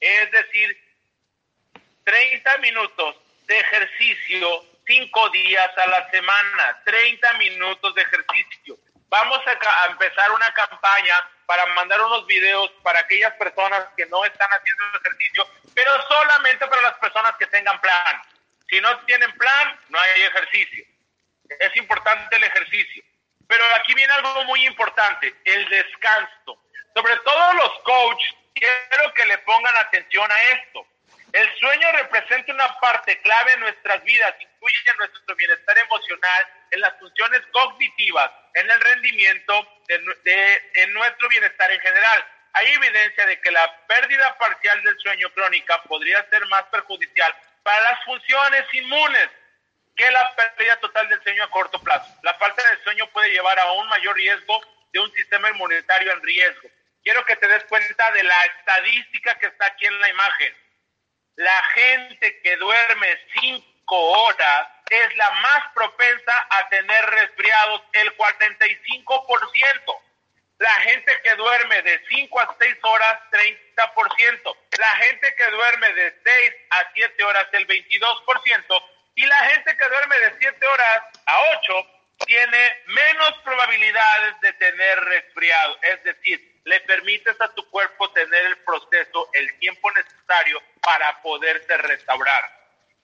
Es 0.00 0.30
decir, 0.30 0.76
30 2.04 2.58
minutos 2.58 3.16
de 3.46 3.58
ejercicio 3.58 4.64
cinco 4.88 5.28
días 5.30 5.70
a 5.76 5.86
la 5.86 6.10
semana, 6.10 6.80
30 6.84 7.32
minutos 7.34 7.94
de 7.94 8.02
ejercicio. 8.02 8.76
Vamos 9.08 9.40
a, 9.46 9.86
empezar 9.90 10.32
una 10.32 10.52
campaña 10.54 11.14
para 11.48 11.64
mandar 11.68 11.98
unos 12.02 12.26
videos 12.26 12.70
para 12.82 13.00
aquellas 13.00 13.32
personas 13.36 13.86
que 13.96 14.04
no 14.04 14.22
están 14.22 14.50
haciendo 14.50 14.84
ejercicio, 15.02 15.48
pero 15.74 15.90
solamente 16.06 16.66
para 16.66 16.82
las 16.82 16.98
personas 16.98 17.34
que 17.38 17.46
tengan 17.46 17.80
plan. 17.80 18.22
Si 18.68 18.78
no 18.82 18.98
tienen 19.06 19.32
plan, 19.32 19.80
no 19.88 19.98
hay 19.98 20.22
ejercicio. 20.24 20.84
Es 21.58 21.74
importante 21.76 22.36
el 22.36 22.44
ejercicio. 22.44 23.02
Pero 23.46 23.64
aquí 23.76 23.94
viene 23.94 24.12
algo 24.12 24.44
muy 24.44 24.66
importante, 24.66 25.34
el 25.46 25.66
descanso. 25.70 26.62
Sobre 26.94 27.16
todo 27.16 27.52
los 27.54 27.80
coaches, 27.82 28.34
quiero 28.54 29.14
que 29.14 29.24
le 29.24 29.38
pongan 29.38 29.74
atención 29.78 30.30
a 30.30 30.42
esto. 30.50 30.86
El 31.32 31.58
sueño 31.58 31.92
representa 31.92 32.54
una 32.54 32.80
parte 32.80 33.20
clave 33.20 33.52
en 33.52 33.60
nuestras 33.60 34.02
vidas, 34.02 34.34
incluye 34.40 34.78
en 34.86 34.96
nuestro 34.96 35.36
bienestar 35.36 35.76
emocional, 35.78 36.46
en 36.70 36.80
las 36.80 36.98
funciones 36.98 37.42
cognitivas, 37.52 38.30
en 38.54 38.70
el 38.70 38.80
rendimiento, 38.80 39.82
de, 39.86 40.70
en 40.74 40.92
nuestro 40.94 41.28
bienestar 41.28 41.70
en 41.70 41.80
general. 41.80 42.26
Hay 42.54 42.72
evidencia 42.72 43.26
de 43.26 43.40
que 43.40 43.50
la 43.50 43.86
pérdida 43.86 44.38
parcial 44.38 44.82
del 44.82 44.98
sueño 44.98 45.30
crónica 45.34 45.82
podría 45.82 46.26
ser 46.30 46.46
más 46.46 46.64
perjudicial 46.64 47.34
para 47.62 47.80
las 47.82 48.04
funciones 48.04 48.64
inmunes 48.72 49.28
que 49.94 50.10
la 50.10 50.34
pérdida 50.34 50.76
total 50.76 51.08
del 51.10 51.22
sueño 51.22 51.44
a 51.44 51.50
corto 51.50 51.78
plazo. 51.80 52.10
La 52.22 52.34
falta 52.34 52.62
de 52.70 52.82
sueño 52.84 53.06
puede 53.12 53.30
llevar 53.30 53.58
a 53.58 53.72
un 53.72 53.88
mayor 53.88 54.16
riesgo 54.16 54.62
de 54.92 55.00
un 55.00 55.12
sistema 55.12 55.50
inmunitario 55.50 56.10
en 56.10 56.22
riesgo. 56.22 56.70
Quiero 57.02 57.24
que 57.26 57.36
te 57.36 57.48
des 57.48 57.64
cuenta 57.64 58.10
de 58.12 58.22
la 58.22 58.44
estadística 58.46 59.38
que 59.38 59.46
está 59.46 59.66
aquí 59.66 59.84
en 59.84 60.00
la 60.00 60.08
imagen 60.08 60.67
la 61.38 61.62
gente 61.74 62.40
que 62.42 62.56
duerme 62.56 63.16
cinco 63.40 63.96
horas 63.96 64.68
es 64.90 65.16
la 65.16 65.30
más 65.30 65.62
propensa 65.72 66.46
a 66.50 66.68
tener 66.68 67.06
resfriados, 67.06 67.82
el 67.92 68.16
45%. 68.16 70.02
La 70.58 70.74
gente 70.80 71.20
que 71.22 71.36
duerme 71.36 71.80
de 71.82 72.00
5 72.08 72.40
a 72.40 72.56
6 72.58 72.76
horas, 72.82 73.20
30%. 73.30 74.56
La 74.80 74.96
gente 74.96 75.32
que 75.36 75.46
duerme 75.52 75.92
de 75.92 76.12
6 76.24 76.54
a 76.70 76.90
7 76.92 77.22
horas, 77.22 77.46
el 77.52 77.68
22%. 77.68 78.82
Y 79.14 79.24
la 79.24 79.38
gente 79.50 79.76
que 79.76 79.88
duerme 79.88 80.18
de 80.18 80.34
7 80.40 80.66
horas 80.66 81.02
a 81.26 81.40
8 81.60 81.86
tiene 82.26 82.82
menos 82.86 83.32
probabilidades 83.44 84.40
de 84.40 84.52
tener 84.54 84.98
resfriado. 85.04 85.78
Es 85.82 86.02
decir, 86.02 86.57
le 86.68 86.80
permites 86.80 87.40
a 87.40 87.48
tu 87.54 87.68
cuerpo 87.70 88.10
tener 88.10 88.44
el 88.44 88.58
proceso, 88.58 89.30
el 89.32 89.58
tiempo 89.58 89.90
necesario 89.92 90.62
para 90.82 91.20
poderse 91.22 91.76
restaurar. 91.78 92.44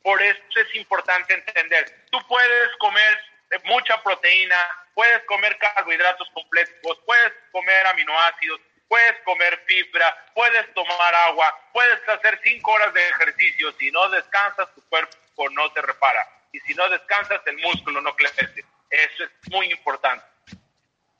Por 0.03 0.23
eso 0.23 0.43
es 0.55 0.75
importante 0.75 1.33
entender, 1.33 2.07
tú 2.11 2.19
puedes 2.29 2.77
comer 2.77 3.19
mucha 3.65 4.03
proteína, 4.03 4.57
puedes 4.95 5.25
comer 5.25 5.57
carbohidratos 5.57 6.29
completos, 6.35 6.99
puedes 7.07 7.33
comer 7.53 7.87
aminoácidos, 7.87 8.61
puedes 8.87 9.19
comer 9.25 9.59
fibra, 9.67 10.15
puedes 10.35 10.75
tomar 10.75 11.15
agua, 11.15 11.59
puedes 11.73 12.07
hacer 12.07 12.39
cinco 12.45 12.73
horas 12.73 12.93
de 12.93 13.09
ejercicio. 13.09 13.73
Si 13.79 13.91
no 13.91 14.11
descansas, 14.11 14.69
tu 14.75 14.83
cuerpo 14.89 15.49
no 15.53 15.73
te 15.73 15.81
repara. 15.81 16.29
Y 16.53 16.61
si 16.61 16.75
no 16.75 16.89
descansas, 16.91 17.41
el 17.47 17.57
músculo 17.59 18.03
no 18.03 18.15
crece. 18.15 18.65
Eso 18.91 19.25
es 19.25 19.31
muy 19.51 19.71
importante. 19.71 20.25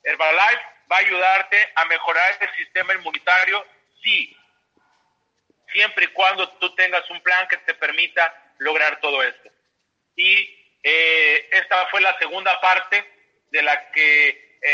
Herbalife 0.03 0.74
va 0.91 0.97
a 0.97 0.99
ayudarte 0.99 1.71
a 1.75 1.85
mejorar 1.85 2.37
el 2.39 2.55
sistema 2.55 2.93
inmunitario, 2.93 3.65
sí, 4.03 4.35
siempre 5.71 6.05
y 6.05 6.09
cuando 6.09 6.49
tú 6.57 6.73
tengas 6.75 7.09
un 7.09 7.21
plan 7.21 7.47
que 7.47 7.57
te 7.57 7.73
permita 7.73 8.53
lograr 8.59 8.99
todo 8.99 9.21
esto. 9.23 9.49
Y 10.15 10.67
eh, 10.83 11.49
esta 11.51 11.87
fue 11.87 12.01
la 12.01 12.17
segunda 12.19 12.59
parte 12.61 13.03
de 13.51 13.61
la 13.61 13.91
que 13.91 14.44